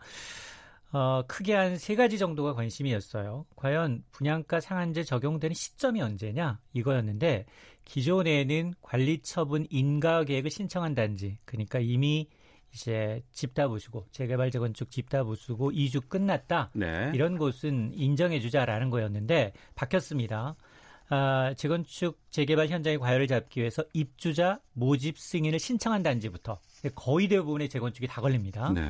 어, 0.91 1.23
크게 1.27 1.53
한 1.55 1.75
세 1.77 1.95
가지 1.95 2.17
정도가 2.19 2.53
관심이었어요. 2.53 3.45
과연 3.55 4.03
분양가 4.11 4.59
상한제 4.59 5.03
적용되는 5.03 5.53
시점이 5.55 6.01
언제냐? 6.01 6.59
이거였는데, 6.73 7.45
기존에는 7.85 8.75
관리처분 8.81 9.65
인가 9.71 10.23
계획을 10.23 10.51
신청한 10.51 10.93
단지, 10.93 11.37
그러니까 11.45 11.79
이미 11.79 12.29
이제 12.73 13.21
집 13.31 13.55
다 13.55 13.67
부수고, 13.67 14.05
재개발, 14.11 14.51
재건축 14.51 14.91
집 14.91 15.09
다 15.09 15.23
부수고, 15.23 15.71
이주 15.71 16.01
끝났다. 16.01 16.69
네. 16.75 17.11
이런 17.15 17.37
곳은 17.39 17.91
인정해주자라는 17.95 18.91
거였는데, 18.91 19.53
바뀌었습니다. 19.75 20.55
아, 21.13 21.53
재건축 21.53 22.17
재개발 22.31 22.69
현장의 22.69 22.97
과열을 22.97 23.27
잡기 23.27 23.59
위해서 23.59 23.83
입주자 23.93 24.59
모집 24.73 25.19
승인을 25.19 25.59
신청한 25.59 26.01
단지부터 26.01 26.57
거의 26.95 27.27
대부분의 27.27 27.69
재건축이 27.69 28.07
다 28.07 28.19
걸립니다. 28.19 28.71
네. 28.73 28.89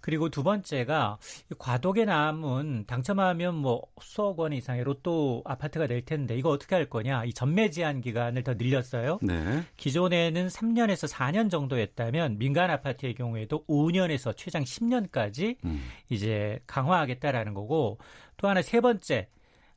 그리고 0.00 0.28
두 0.28 0.42
번째가 0.42 1.16
과도계 1.56 2.06
남은 2.06 2.84
당첨하면 2.86 3.54
뭐 3.54 3.82
수억 4.02 4.40
원 4.40 4.52
이상의 4.52 4.82
로또 4.82 5.42
아파트가 5.46 5.86
될 5.86 6.04
텐데 6.04 6.36
이거 6.36 6.50
어떻게 6.50 6.74
할 6.74 6.86
거냐? 6.86 7.24
이 7.24 7.32
전매 7.32 7.70
제한 7.70 8.00
기간을 8.00 8.42
더 8.42 8.54
늘렸어요. 8.54 9.20
네. 9.22 9.62
기존에는 9.76 10.48
3년에서 10.48 11.08
4년 11.08 11.50
정도였다면 11.50 12.36
민간 12.36 12.68
아파트의 12.68 13.14
경우에도 13.14 13.64
5년에서 13.66 14.36
최장 14.36 14.64
10년까지 14.64 15.56
음. 15.64 15.80
이제 16.10 16.58
강화하겠다라는 16.66 17.54
거고 17.54 17.98
또 18.36 18.48
하나 18.48 18.60
세 18.60 18.80
번째 18.80 19.28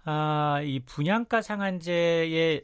아, 0.10 0.62
이 0.64 0.80
분양가 0.80 1.42
상한제의 1.42 2.64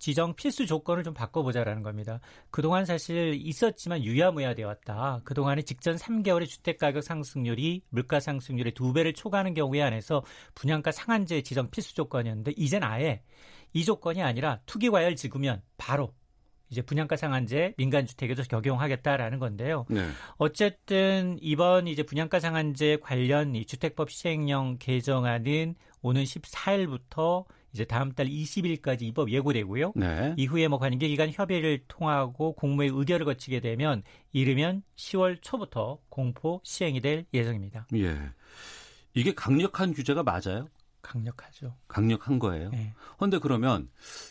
지정 0.00 0.34
필수 0.34 0.66
조건을 0.66 1.04
좀 1.04 1.14
바꿔보자라는 1.14 1.84
겁니다. 1.84 2.18
그동안 2.50 2.84
사실 2.84 3.38
있었지만 3.40 4.02
유야무야 4.02 4.54
되었다. 4.54 5.20
그동안에 5.22 5.62
직전 5.62 5.94
3개월의 5.94 6.48
주택가격 6.48 7.04
상승률이 7.04 7.82
물가 7.90 8.18
상승률의 8.18 8.72
두 8.72 8.92
배를 8.92 9.12
초과하는 9.12 9.54
경우에 9.54 9.80
한해서 9.80 10.24
분양가 10.56 10.90
상한제 10.90 11.42
지정 11.42 11.70
필수 11.70 11.94
조건이었는데 11.94 12.54
이젠 12.56 12.82
아예 12.82 13.22
이 13.72 13.84
조건이 13.84 14.20
아니라 14.20 14.58
투기과열 14.66 15.14
지구면 15.14 15.62
바로 15.76 16.12
이제 16.70 16.82
분양가 16.82 17.16
상한제 17.16 17.74
민간 17.76 18.06
주택에도 18.06 18.42
적용하겠다라는 18.44 19.38
건데요. 19.38 19.86
네. 19.90 20.08
어쨌든 20.38 21.36
이번 21.40 21.88
이제 21.88 22.02
분양가 22.04 22.40
상한제 22.40 22.98
관련 23.02 23.54
이 23.54 23.66
주택법 23.66 24.10
시행령 24.10 24.78
개정안은 24.78 25.74
오는 26.02 26.22
14일부터 26.22 27.44
이제 27.72 27.84
다음 27.84 28.12
달 28.12 28.26
20일까지 28.26 29.02
입법 29.02 29.30
예고되고요. 29.30 29.92
네. 29.94 30.34
이후에 30.36 30.68
뭐 30.68 30.78
관계기관 30.78 31.30
협의를 31.30 31.84
통하고 31.86 32.54
공무의 32.54 32.90
의결을 32.92 33.26
거치게 33.26 33.60
되면 33.60 34.02
이르면 34.32 34.82
10월 34.96 35.38
초부터 35.40 35.98
공포 36.08 36.60
시행이 36.64 37.00
될 37.00 37.26
예정입니다. 37.32 37.86
예. 37.94 38.18
이게 39.14 39.34
강력한 39.34 39.92
규제가 39.92 40.22
맞아요? 40.22 40.68
강력하죠. 41.02 41.74
강력한 41.88 42.38
거예요. 42.38 42.70
네. 42.70 42.92
그런데 43.16 43.38
그러면 43.38 43.88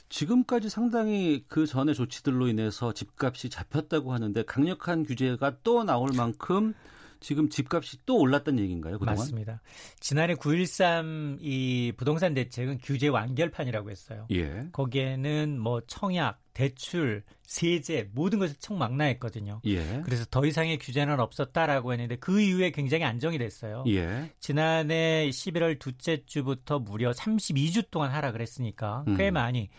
지금까지 0.09 0.69
상당히 0.69 1.43
그 1.47 1.65
전의 1.65 1.95
조치들로 1.95 2.47
인해서 2.47 2.93
집값이 2.93 3.49
잡혔다고 3.49 4.13
하는데 4.13 4.43
강력한 4.43 5.03
규제가 5.03 5.57
또 5.63 5.83
나올 5.83 6.11
만큼 6.15 6.73
지금 7.19 7.49
집값이 7.49 7.97
또 8.05 8.17
올랐다는 8.17 8.63
얘기인가요? 8.63 8.99
그동안? 8.99 9.17
맞습니다. 9.17 9.61
지난해 9.99 10.35
9.13 10.35 11.37
이 11.41 11.93
부동산 11.97 12.33
대책은 12.33 12.79
규제 12.81 13.07
완결판이라고 13.07 13.89
했어요. 13.89 14.25
예. 14.31 14.67
거기에는 14.71 15.59
뭐 15.59 15.81
청약, 15.87 16.39
대출, 16.53 17.23
세제 17.43 18.09
모든 18.13 18.39
것을 18.39 18.55
총망라했거든요. 18.59 19.61
예. 19.65 20.01
그래서 20.03 20.25
더 20.29 20.45
이상의 20.45 20.77
규제는 20.77 21.19
없었다라고 21.19 21.93
했는데 21.93 22.15
그 22.17 22.39
이후에 22.39 22.71
굉장히 22.71 23.03
안정이 23.05 23.37
됐어요. 23.37 23.83
예. 23.87 24.31
지난해 24.39 25.29
11월 25.29 25.79
둘째 25.79 26.23
주부터 26.25 26.79
무려 26.79 27.11
32주 27.11 27.89
동안 27.91 28.11
하락을 28.11 28.41
했으니까 28.41 29.03
꽤 29.17 29.29
음. 29.29 29.33
많이 29.33 29.69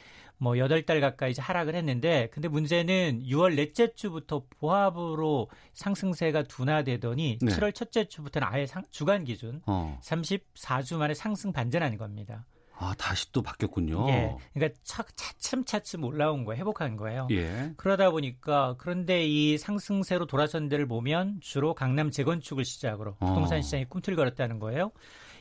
뭐 0.42 0.54
8달 0.54 1.00
가까이 1.00 1.32
이제 1.32 1.42
하락을 1.42 1.74
했는데 1.74 2.28
근데 2.32 2.48
문제는 2.48 3.24
6월 3.26 3.54
넷째 3.56 3.92
주부터 3.94 4.44
보합으로 4.58 5.50
상승세가 5.74 6.44
둔화되더니 6.44 7.38
네. 7.42 7.52
7월 7.52 7.74
첫째 7.74 8.06
주부터는 8.08 8.48
아예 8.50 8.66
상- 8.66 8.84
주간 8.90 9.24
기준 9.24 9.60
어. 9.66 9.98
34주 10.02 10.96
만에 10.96 11.12
상승 11.14 11.52
반전한 11.52 11.98
겁니다. 11.98 12.46
아, 12.82 12.94
다시 12.96 13.30
또 13.30 13.42
바뀌었군요. 13.42 14.08
예. 14.08 14.34
그러니까 14.54 14.78
차, 14.84 15.02
차츰차츰 15.14 16.02
올라온 16.02 16.46
거예요. 16.46 16.58
회복한 16.60 16.96
거예요. 16.96 17.28
예. 17.30 17.74
그러다 17.76 18.10
보니까 18.10 18.74
그런데 18.78 19.26
이 19.26 19.58
상승세로 19.58 20.24
돌아선 20.26 20.70
데를 20.70 20.88
보면 20.88 21.40
주로 21.42 21.74
강남 21.74 22.10
재건축을 22.10 22.64
시작으로 22.64 23.16
어. 23.20 23.26
부동산 23.26 23.60
시장이 23.60 23.84
꿈틀거렸다는 23.84 24.58
거예요. 24.60 24.92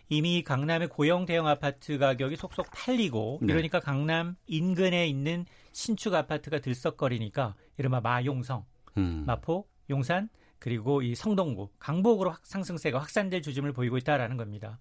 이미 0.09 0.43
강남의 0.43 0.87
고형 0.89 1.25
대형 1.25 1.47
아파트 1.47 1.97
가격이 1.99 2.35
속속 2.35 2.67
팔리고 2.71 3.39
네. 3.43 3.53
이러니까 3.53 3.79
강남 3.79 4.35
인근에 4.47 5.07
있는 5.07 5.45
신축 5.71 6.13
아파트가 6.15 6.59
들썩거리니까 6.59 7.55
이른바 7.77 8.01
마용성, 8.01 8.65
음. 8.97 9.23
마포, 9.27 9.67
용산 9.91 10.29
그리고 10.57 11.01
이 11.03 11.13
성동구, 11.15 11.69
강북으로 11.79 12.31
확- 12.31 12.45
상승세가 12.45 12.99
확산될 12.99 13.41
조짐을 13.43 13.71
보이고 13.71 13.97
있다라는 13.97 14.35
겁니다. 14.35 14.79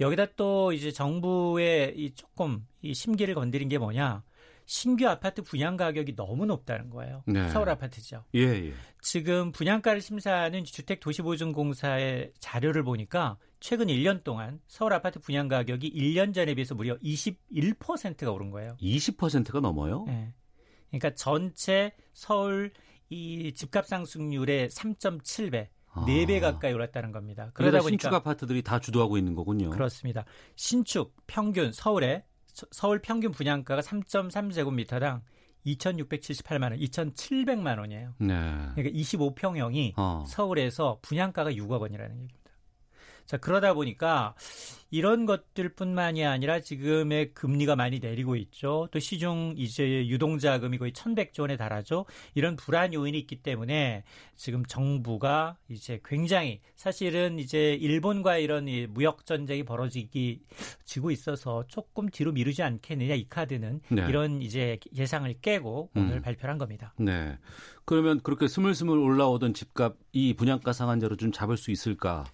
여기다 0.00 0.26
또 0.36 0.72
이제 0.72 0.92
정부의 0.92 1.94
이 1.96 2.14
조금 2.14 2.64
이 2.82 2.94
심기를 2.94 3.34
건드린 3.34 3.68
게 3.68 3.78
뭐냐? 3.78 4.22
신규 4.66 5.08
아파트 5.08 5.42
분양 5.42 5.76
가격이 5.78 6.14
너무 6.14 6.44
높다는 6.44 6.90
거예요. 6.90 7.24
네. 7.26 7.48
서울 7.48 7.70
아파트죠. 7.70 8.22
예, 8.34 8.40
예. 8.40 8.72
지금 9.00 9.50
분양가를 9.50 10.02
심사하는 10.02 10.62
주택도시보증공사의 10.64 12.32
자료를 12.38 12.82
보니까 12.84 13.38
최근 13.60 13.86
1년 13.88 14.22
동안 14.24 14.60
서울 14.66 14.92
아파트 14.92 15.18
분양 15.18 15.48
가격이 15.48 15.92
1년 15.92 16.32
전에 16.34 16.54
비해서 16.54 16.74
무려 16.74 16.96
21%가 16.98 18.30
오른 18.30 18.50
거예요. 18.50 18.76
20%가 18.80 19.60
넘어요? 19.60 20.04
예. 20.08 20.32
그러니까 20.90 21.14
전체 21.14 21.92
서울 22.12 22.72
이 23.10 23.52
집값 23.54 23.86
상승률의 23.86 24.68
3.7배, 24.68 25.68
아. 25.92 26.04
4배 26.06 26.40
가까이 26.40 26.72
올랐다는 26.72 27.10
겁니다. 27.12 27.50
그러다 27.54 27.78
그러다 27.78 27.88
신축 27.88 28.08
보니까 28.10 28.16
아파트들이 28.18 28.62
다 28.62 28.78
주도하고 28.78 29.18
있는 29.18 29.34
거군요. 29.34 29.70
그렇습니다. 29.70 30.24
신축 30.56 31.14
평균 31.26 31.72
서울에 31.72 32.24
서- 32.46 32.66
서울 32.70 33.00
평균 33.00 33.32
분양가가 33.32 33.80
3.3제곱미터당 33.82 35.22
2,678만 35.66 36.70
원, 36.70 36.78
2,700만 36.78 37.78
원이에요. 37.78 38.14
네. 38.18 38.26
그러니까 38.74 38.98
25평형이 38.98 39.94
어. 39.96 40.24
서울에서 40.26 40.98
분양가가 41.02 41.50
6억 41.52 41.80
원이라는 41.80 42.12
얘기입니다. 42.14 42.38
자, 43.28 43.36
그러다 43.36 43.74
보니까 43.74 44.34
이런 44.90 45.26
것들뿐만이 45.26 46.24
아니라 46.24 46.60
지금의 46.60 47.34
금리가 47.34 47.76
많이 47.76 47.98
내리고 47.98 48.36
있죠. 48.36 48.88
또 48.90 48.98
시중 48.98 49.52
이제 49.54 50.06
유동자금이 50.08 50.78
거의 50.78 50.92
1,100조 50.92 51.42
원에 51.42 51.58
달하죠. 51.58 52.06
이런 52.34 52.56
불안 52.56 52.94
요인이 52.94 53.18
있기 53.18 53.42
때문에 53.42 54.04
지금 54.34 54.64
정부가 54.64 55.58
이제 55.68 56.00
굉장히 56.06 56.62
사실은 56.74 57.38
이제 57.38 57.74
일본과 57.74 58.38
이런 58.38 58.66
이 58.66 58.86
무역 58.86 59.26
전쟁이 59.26 59.62
벌어지기 59.62 60.40
지고 60.86 61.10
있어서 61.10 61.64
조금 61.68 62.08
뒤로 62.08 62.32
미루지 62.32 62.62
않겠느냐 62.62 63.14
이 63.14 63.28
카드는 63.28 63.82
네. 63.90 64.06
이런 64.08 64.40
이제 64.40 64.78
예상을 64.96 65.30
깨고 65.42 65.90
오늘 65.94 66.14
음. 66.14 66.22
발표를 66.22 66.50
한 66.50 66.56
겁니다. 66.56 66.94
네. 66.96 67.36
그러면 67.84 68.20
그렇게 68.20 68.48
스물스물 68.48 68.98
올라오던 68.98 69.52
집값 69.52 69.96
이 70.12 70.32
분양가 70.32 70.72
상한제로 70.72 71.16
좀 71.16 71.30
잡을 71.30 71.58
수 71.58 71.70
있을까? 71.70 72.24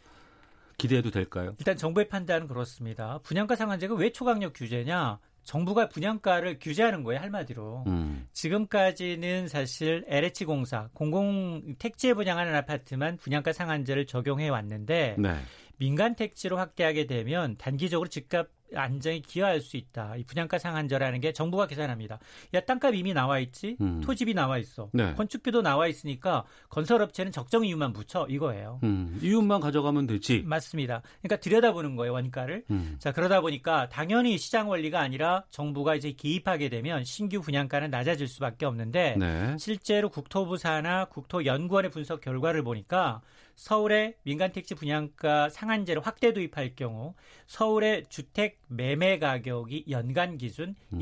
기대해도 0.76 1.10
될까요? 1.10 1.54
일단 1.58 1.76
정부의 1.76 2.08
판단은 2.08 2.48
그렇습니다. 2.48 3.18
분양가 3.22 3.56
상한제가 3.56 3.94
왜 3.94 4.10
초강력 4.10 4.52
규제냐? 4.54 5.18
정부가 5.44 5.88
분양가를 5.88 6.58
규제하는 6.58 7.04
거예요, 7.04 7.20
한마디로. 7.20 7.84
음. 7.86 8.26
지금까지는 8.32 9.46
사실 9.48 10.04
LH공사, 10.08 10.88
공공 10.94 11.76
택지에 11.78 12.14
분양하는 12.14 12.54
아파트만 12.54 13.18
분양가 13.18 13.52
상한제를 13.52 14.06
적용해 14.06 14.48
왔는데 14.48 15.16
네. 15.18 15.36
민간 15.76 16.14
택지로 16.14 16.56
확대하게 16.56 17.06
되면 17.06 17.56
단기적으로 17.58 18.08
집값 18.08 18.48
안정에 18.76 19.20
기여할 19.20 19.60
수 19.60 19.76
있다. 19.76 20.16
이 20.16 20.24
분양가 20.24 20.58
상한제라는 20.58 21.20
게 21.20 21.32
정부가 21.32 21.66
계산합니다. 21.66 22.18
야 22.54 22.60
땅값 22.60 22.94
이미 22.94 23.12
나와 23.12 23.38
있지, 23.38 23.76
음. 23.80 24.00
토지비 24.00 24.34
나와 24.34 24.58
있어, 24.58 24.90
네. 24.92 25.14
건축비도 25.14 25.62
나와 25.62 25.86
있으니까 25.86 26.44
건설업체는 26.68 27.32
적정 27.32 27.64
이유만 27.64 27.92
붙여 27.92 28.26
이거예요. 28.28 28.80
음. 28.82 29.18
이윤만 29.22 29.60
가져가면 29.60 30.06
되지. 30.06 30.42
맞습니다. 30.44 31.02
그러니까 31.22 31.36
들여다보는 31.40 31.96
거예요 31.96 32.12
원가를. 32.12 32.64
음. 32.70 32.96
자 32.98 33.12
그러다 33.12 33.40
보니까 33.40 33.88
당연히 33.88 34.38
시장 34.38 34.68
원리가 34.68 35.00
아니라 35.00 35.44
정부가 35.50 35.94
이제 35.94 36.12
개입하게 36.12 36.68
되면 36.68 37.04
신규 37.04 37.40
분양가는 37.40 37.90
낮아질 37.90 38.28
수밖에 38.28 38.66
없는데 38.66 39.16
네. 39.18 39.56
실제로 39.58 40.08
국토부 40.08 40.56
산하 40.56 41.06
국토연구원의 41.06 41.90
분석 41.90 42.20
결과를 42.20 42.62
보니까 42.62 43.20
서울의 43.54 44.16
민간 44.22 44.52
택지 44.52 44.74
분양가 44.74 45.48
상한제를 45.48 46.02
확대 46.04 46.32
도입할 46.32 46.74
경우 46.74 47.14
서울의 47.46 48.04
주택 48.08 48.60
매매 48.68 49.18
가격이 49.18 49.86
연간 49.90 50.38
기준 50.38 50.74
음. 50.92 51.00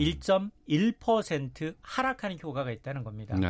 1.1% 0.72 1.74
하락하는 1.82 2.38
효과가 2.42 2.70
있다는 2.70 3.04
겁니다. 3.04 3.34
네. 3.36 3.46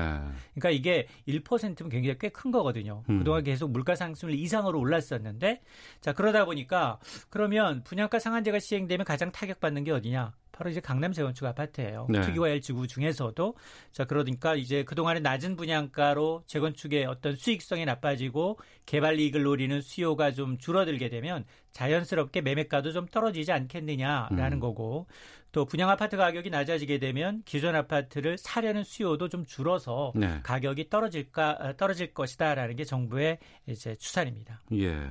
그러니까 0.54 0.70
이게 0.70 1.06
1%면 1.28 1.88
굉장히 1.88 2.18
꽤 2.18 2.32
큰 2.32 2.50
거거든요. 2.50 3.04
음. 3.08 3.18
그동안 3.18 3.44
계속 3.44 3.70
물가 3.70 3.94
상승률 3.94 4.36
이상으로 4.38 4.78
올랐었는데 4.80 5.60
자 6.00 6.12
그러다 6.12 6.44
보니까 6.44 6.98
그러면 7.30 7.84
분양가 7.84 8.18
상한제가 8.18 8.58
시행되면 8.58 9.04
가장 9.04 9.30
타격받는 9.30 9.84
게 9.84 9.92
어디냐? 9.92 10.32
바로 10.50 10.68
이제 10.68 10.80
강남 10.80 11.12
재건축 11.12 11.46
아파트예요. 11.46 12.06
네. 12.10 12.20
투기과열 12.20 12.60
지구 12.60 12.86
중에서도 12.86 13.54
자 13.90 14.04
그러니까 14.04 14.54
이제 14.54 14.84
그동안에 14.84 15.20
낮은 15.20 15.56
분양가로 15.56 16.44
재건축의 16.46 17.06
어떤 17.06 17.36
수익성이 17.36 17.84
나빠지고 17.86 18.58
개발 18.84 19.18
이익을 19.18 19.42
노리는 19.44 19.80
수요가 19.80 20.30
좀 20.30 20.58
줄어들게 20.58 21.08
되면 21.08 21.44
자연스럽게 21.72 22.42
매매가도 22.42 22.92
좀 22.92 23.06
떨어지지 23.06 23.50
않겠느냐라는 23.52 24.58
음. 24.58 24.60
거고 24.60 25.06
또 25.52 25.66
분양 25.66 25.90
아파트 25.90 26.16
가격이 26.16 26.48
낮아지게 26.50 26.98
되면 26.98 27.42
기존 27.44 27.76
아파트를 27.76 28.38
사려는 28.38 28.84
수요도 28.84 29.28
좀 29.28 29.44
줄어서 29.44 30.12
네. 30.14 30.40
가격이 30.42 30.88
떨어질까 30.88 31.50
어, 31.60 31.76
떨어질 31.76 32.14
것이다라는 32.14 32.74
게 32.76 32.84
정부의 32.84 33.38
이제 33.66 33.94
추산입니다. 33.96 34.62
예. 34.72 35.10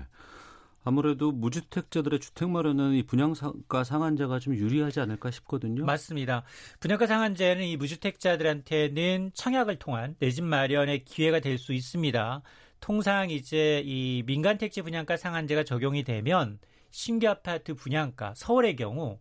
아무래도 0.83 1.31
무주택자들의 1.31 2.19
주택 2.19 2.49
마련은 2.49 2.93
이 2.95 3.03
분양가 3.03 3.83
상한제가 3.83 4.39
좀 4.39 4.55
유리하지 4.55 4.99
않을까 4.99 5.29
싶거든요. 5.29 5.85
맞습니다. 5.85 6.43
분양가 6.79 7.05
상한제는 7.05 7.65
이 7.65 7.77
무주택자들한테는 7.77 9.31
청약을 9.35 9.77
통한 9.77 10.15
내 10.19 10.31
집 10.31 10.43
마련의 10.43 11.05
기회가 11.05 11.39
될 11.39 11.59
수 11.59 11.73
있습니다. 11.73 12.41
통상 12.79 13.29
이제 13.29 13.83
이 13.85 14.23
민간 14.25 14.57
택지 14.57 14.81
분양가 14.81 15.17
상한제가 15.17 15.63
적용이 15.63 16.03
되면 16.03 16.57
신규 16.89 17.27
아파트 17.29 17.75
분양가 17.75 18.33
서울의 18.35 18.75
경우 18.75 19.19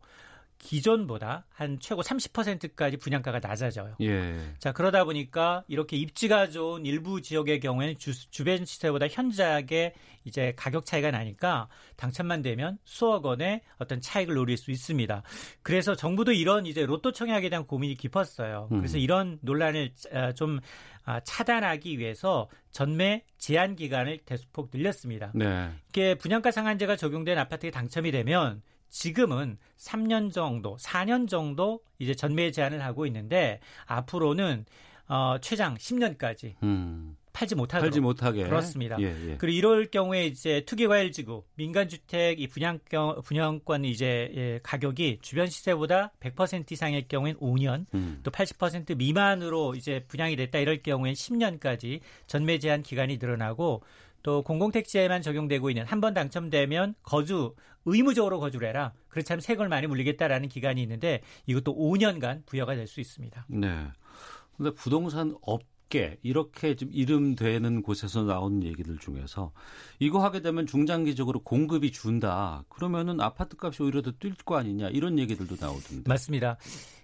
기존보다 0.60 1.46
한 1.48 1.80
최고 1.80 2.02
30%까지 2.02 2.98
분양가가 2.98 3.40
낮아져요. 3.40 3.96
예. 4.02 4.38
자 4.58 4.72
그러다 4.72 5.04
보니까 5.04 5.64
이렇게 5.68 5.96
입지가 5.96 6.50
좋은 6.50 6.84
일부 6.84 7.22
지역의 7.22 7.60
경우에는 7.60 7.96
주, 7.98 8.12
주변 8.30 8.64
시세보다 8.64 9.08
현저하게 9.08 9.94
이제 10.24 10.52
가격 10.56 10.84
차이가 10.84 11.10
나니까 11.10 11.68
당첨만 11.96 12.42
되면 12.42 12.78
수억 12.84 13.24
원의 13.24 13.62
어떤 13.78 14.02
차익을 14.02 14.34
노릴 14.34 14.58
수 14.58 14.70
있습니다. 14.70 15.22
그래서 15.62 15.94
정부도 15.96 16.32
이런 16.32 16.66
이제 16.66 16.84
로또 16.84 17.10
청약에 17.10 17.48
대한 17.48 17.66
고민이 17.66 17.94
깊었어요. 17.94 18.68
그래서 18.68 18.98
음. 18.98 19.00
이런 19.00 19.38
논란을 19.40 19.92
아, 20.12 20.32
좀 20.32 20.60
아, 21.04 21.20
차단하기 21.20 21.98
위해서 21.98 22.48
전매 22.70 23.24
제한 23.38 23.76
기간을 23.76 24.18
대수폭 24.26 24.70
늘렸습니다. 24.72 25.32
네. 25.34 25.70
이게 25.88 26.14
분양가 26.16 26.50
상한제가 26.50 26.96
적용된 26.96 27.38
아파트에 27.38 27.70
당첨이 27.70 28.12
되면 28.12 28.62
지금은 28.90 29.57
3년 29.79 30.33
정도, 30.33 30.76
4년 30.76 31.29
정도 31.29 31.81
이제 31.98 32.14
전매 32.14 32.50
제한을 32.50 32.85
하고 32.85 33.07
있는데 33.07 33.61
앞으로는 33.87 34.66
어, 35.09 35.38
최장 35.40 35.74
10년까지 35.76 36.55
음. 36.62 37.16
팔지 37.33 37.55
못하도록 37.55 37.90
팔지 37.90 38.00
못하게. 38.00 38.44
그렇습니다. 38.44 38.96
예, 39.00 39.07
예. 39.07 39.37
그리고 39.38 39.57
이럴 39.57 39.87
경우에 39.87 40.26
이제 40.26 40.62
투기과열지구 40.66 41.44
민간주택 41.55 42.40
이 42.40 42.46
분양권 42.48 43.22
분양권 43.22 43.85
이제 43.85 44.31
예, 44.35 44.61
가격이 44.62 45.18
주변 45.22 45.46
시세보다 45.46 46.12
100% 46.20 46.70
이상일 46.70 47.09
경우엔 47.09 47.37
5년, 47.37 47.87
음. 47.94 48.20
또80% 48.24 48.96
미만으로 48.96 49.74
이제 49.74 50.05
분양이 50.09 50.37
됐다 50.37 50.59
이럴 50.59 50.83
경우엔 50.83 51.14
10년까지 51.14 52.00
전매 52.26 52.59
제한 52.59 52.83
기간이 52.83 53.18
늘어나고 53.18 53.83
또 54.22 54.42
공공택지에만 54.42 55.22
적용되고 55.22 55.70
있는 55.70 55.84
한 55.86 56.01
번 56.01 56.14
당첨되면 56.14 56.94
거주 57.03 57.55
의무적으로 57.84 58.40
거주를 58.40 58.68
해라. 58.68 58.92
그렇지 59.09 59.32
않으면 59.32 59.40
세금을 59.40 59.68
많이 59.68 59.86
물리겠다라는 59.86 60.49
기간이 60.49 60.82
있는데 60.82 61.22
이것도 61.47 61.74
5년간 61.74 62.44
부여가 62.47 62.74
될 62.74 62.86
수 62.86 63.01
있습니다. 63.01 63.47
네. 63.49 63.86
근데 64.57 64.70
부동산 64.74 65.34
업계 65.42 66.16
이렇게 66.22 66.76
좀 66.76 66.88
이름되는 66.93 67.82
곳에서 67.82 68.22
나오는 68.22 68.62
얘기들 68.62 68.97
중에서 68.99 69.53
이거 69.99 70.22
하게 70.24 70.41
되면 70.41 70.64
중장기적으로 70.66 71.41
공급이 71.41 71.91
준다. 71.93 72.64
그러면은 72.68 73.20
아파트 73.20 73.57
값이 73.61 73.82
오히려 73.82 74.01
더 74.01 74.12
뛸 74.12 74.34
거 74.45 74.57
아니냐 74.57 74.88
이런 74.88 75.18
얘기들도 75.18 75.57
나오던데. 75.61 76.09
맞습니다. 76.09 76.57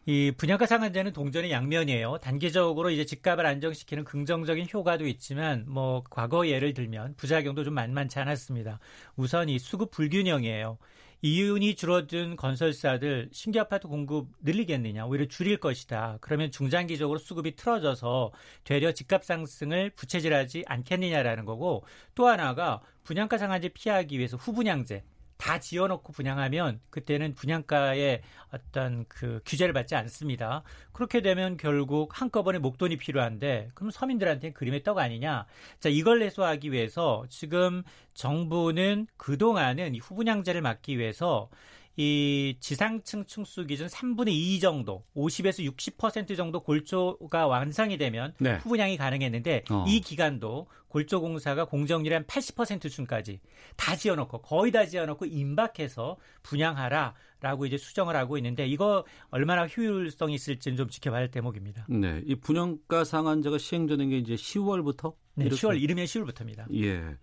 이 0.07 0.33
분양가 0.37 0.67
상한제는 0.67 1.13
동전의 1.13 1.51
양면이에요. 1.51 2.19
단기적으로 2.23 2.91
이제 2.91 3.05
집값을 3.05 3.45
안정시키는 3.45 4.05
긍정적인 4.05 4.69
효과도 4.73 5.05
있지만 5.09 5.65
뭐 5.67 6.05
과거 6.09 6.47
예를 6.47 6.73
들면 6.75 7.15
부작용도 7.17 7.65
좀 7.65 7.75
만만치 7.75 8.21
않았습니다. 8.21 8.79
우선 9.17 9.49
이 9.49 9.59
수급 9.59 9.91
불균형이에요. 9.91 10.79
이윤이 11.23 11.77
줄어든 11.77 12.37
건설사들 12.37 13.31
신규 13.33 13.59
아파트 13.59 13.89
공급 13.89 14.29
늘리겠느냐 14.43 15.07
오히려 15.07 15.27
줄일 15.27 15.57
것이다. 15.57 16.19
그러면 16.21 16.51
중장기적으로 16.51 17.19
수급이 17.19 17.57
틀어져서 17.57 18.33
되려 18.65 18.93
집값 18.93 19.25
상승을 19.25 19.91
부채질하지 19.91 20.65
않겠느냐라는 20.67 21.45
거고 21.45 21.85
또 22.15 22.29
하나가 22.29 22.81
분양가 23.05 23.39
상한제 23.39 23.71
피하기 23.71 24.19
위해서 24.19 24.37
후분양제 24.37 25.03
다 25.37 25.61
지어놓고 25.61 26.13
분양하면 26.13 26.81
그때는 26.91 27.35
분양가의 27.35 28.23
어떤 28.53 29.05
그 29.09 29.41
규제를 29.45 29.73
받지 29.73 29.95
않습니다. 29.95 30.63
그렇게 30.93 31.21
되면 31.21 31.57
결국 31.57 32.21
한꺼번에 32.21 32.59
목돈이 32.59 32.97
필요한데 32.97 33.71
그럼 33.75 33.91
서민들한테는 33.91 34.55
그림의 34.55 34.83
떡 34.83 34.99
아니냐? 34.99 35.47
자 35.79 35.89
이걸 35.89 36.23
해소하기 36.23 36.73
위해서 36.73 37.25
지금 37.29 37.83
정부는 38.15 39.07
그 39.17 39.37
동안은 39.37 39.95
이 39.95 39.99
후분양제를 39.99 40.63
막기 40.63 40.99
위해서 40.99 41.51
이 41.97 42.57
지상층 42.61 43.25
층수 43.25 43.67
기준 43.67 43.87
3분의 43.87 44.29
2 44.29 44.61
정도, 44.61 45.05
50에서 45.17 45.65
60% 45.77 46.37
정도 46.37 46.61
골조가 46.61 47.47
완성이 47.47 47.97
되면 47.97 48.35
네. 48.39 48.57
후분양이 48.57 48.99
가능했는데 48.99 49.65
어. 49.71 49.85
이 49.89 50.01
기간도 50.01 50.67
골조 50.89 51.21
공사가 51.21 51.65
공정률 51.65 52.15
한 52.15 52.25
80% 52.25 52.91
순까지 52.91 53.41
다 53.77 53.97
지어놓고 53.97 54.43
거의 54.43 54.73
다 54.73 54.87
지어놓고 54.87 55.27
임박해서 55.27 56.17
분양하라라고 56.43 57.67
이제 57.67 57.79
수정을 57.79 58.15
하고 58.15 58.37
있는데 58.39 58.67
이거 58.67 59.05
얼마나 59.31 59.67
효율성이 59.67 60.35
있을지는 60.35 60.77
좀 60.77 60.89
지켜봐야 60.89 61.21
할 61.21 61.31
대목입니다. 61.31 61.87
네, 61.89 62.23
이 62.27 62.35
분양가 62.35 63.05
상한제가 63.05 63.59
시행되는 63.59 64.11
게 64.11 64.19
이제 64.19 64.35
10월부터? 64.35 65.15
네, 65.35 65.47
이렇게? 65.47 65.61
10월 65.61 65.81
이르면 65.81 66.05
10월부터입니다. 66.05 66.73
예. 66.83 67.17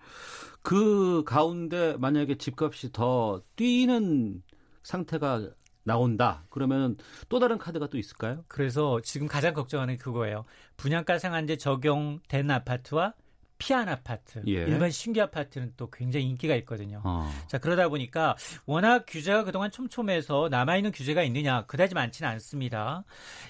그 0.62 1.24
가운데 1.26 1.96
만약에 1.98 2.36
집값이 2.38 2.92
더 2.92 3.42
뛰는 3.56 4.42
상태가 4.84 5.50
나온다. 5.84 6.46
그러면 6.50 6.98
또 7.30 7.40
다른 7.40 7.58
카드가 7.58 7.88
또 7.88 7.98
있을까요? 7.98 8.44
그래서 8.48 9.02
지금 9.02 9.28
가장 9.28 9.54
걱정하는 9.54 9.98
그거예요. 9.98 10.46
분양가 10.78 11.20
상한제 11.20 11.58
적용된 11.58 12.50
아파트와 12.50 13.14
피한 13.58 13.88
아파트, 13.88 14.42
예. 14.48 14.54
일반 14.64 14.92
신규 14.92 15.22
아파트는 15.22 15.74
또 15.78 15.90
굉장히 15.90 16.26
인기가 16.26 16.54
있거든요. 16.58 17.02
어. 17.06 17.32
자 17.48 17.58
그러다 17.60 17.88
보니까 17.88 18.36
워낙 18.66 19.06
규제가 19.08 19.46
그동안 19.46 19.72
촘촘해서 19.72 20.50
남아 20.50 20.76
있는 20.76 20.92
규제가 20.92 21.24
있느냐 21.24 21.66
그다지 21.66 21.96
많지는 21.96 22.30
않습니다. 22.32 23.06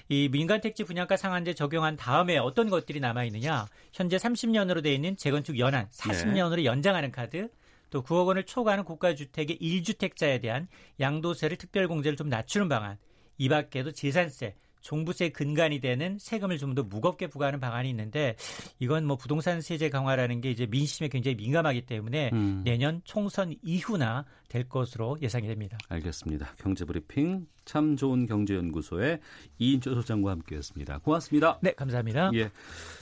이 0.08 0.28
민간 0.30 0.60
택지 0.60 0.84
분양가 0.84 1.16
상한제 1.16 1.54
적용한 1.54 1.96
다음에 1.96 2.38
어떤 2.38 2.70
것들이 2.70 3.00
남아 3.00 3.24
있느냐? 3.24 3.66
현재 3.92 4.16
30년으로 4.16 4.84
돼 4.84 4.94
있는 4.94 5.16
재건축 5.16 5.58
연한 5.58 5.88
40년으로 5.90 6.56
네. 6.56 6.64
연장하는 6.64 7.10
카드. 7.10 7.48
또 7.94 8.02
9억 8.02 8.26
원을 8.26 8.44
초과하는 8.44 8.82
국가주택의 8.84 9.56
1주택자에 9.60 10.42
대한 10.42 10.66
양도세를 10.98 11.56
특별공제를 11.56 12.16
좀 12.16 12.28
낮추는 12.28 12.68
방안, 12.68 12.98
이 13.38 13.48
밖에도 13.48 13.92
재산세, 13.92 14.56
종부세 14.84 15.30
근간이 15.30 15.80
되는 15.80 16.18
세금을 16.20 16.58
좀 16.58 16.74
더 16.74 16.82
무겁게 16.82 17.28
부과하는 17.28 17.60
방안이 17.60 17.88
있는데 17.90 18.34
이건 18.80 19.06
뭐 19.06 19.16
부동산 19.16 19.60
세제 19.60 19.90
강화라는 19.90 20.40
게 20.40 20.50
이제 20.50 20.66
민심에 20.66 21.08
굉장히 21.08 21.36
민감하기 21.36 21.82
때문에 21.82 22.30
음. 22.32 22.62
내년 22.64 23.00
총선 23.04 23.54
이후나 23.62 24.24
될 24.48 24.68
것으로 24.68 25.16
예상이 25.22 25.46
됩니다. 25.46 25.78
알겠습니다. 25.88 26.54
경제브리핑 26.58 27.46
참 27.64 27.96
좋은 27.96 28.26
경제연구소의 28.26 29.20
이인조 29.58 29.94
소장과 29.94 30.32
함께했습니다. 30.32 30.98
고맙습니다. 30.98 31.58
네, 31.62 31.72
감사합니다. 31.72 32.30
예. 32.34 32.50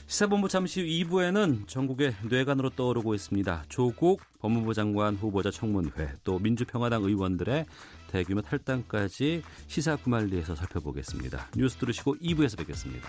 시사본부 0.06 0.48
잠시 0.48 0.80
후 0.80 0.86
2부에는 0.86 1.66
전국의 1.66 2.14
뇌관으로 2.30 2.70
떠오르고 2.70 3.14
있습니다. 3.14 3.64
조국 3.68 4.20
법무부 4.40 4.74
장관 4.74 5.14
후보자 5.16 5.50
청문회 5.50 5.90
또 6.24 6.38
민주평화당 6.38 7.02
의원들의 7.04 7.66
대규모 8.12 8.42
탈당까지 8.42 9.42
시사 9.66 9.96
구말리에서 9.96 10.54
살펴보겠습니다. 10.54 11.48
뉴스 11.56 11.76
들으시고 11.78 12.16
2부에서 12.16 12.58
뵙겠습니다. 12.58 13.08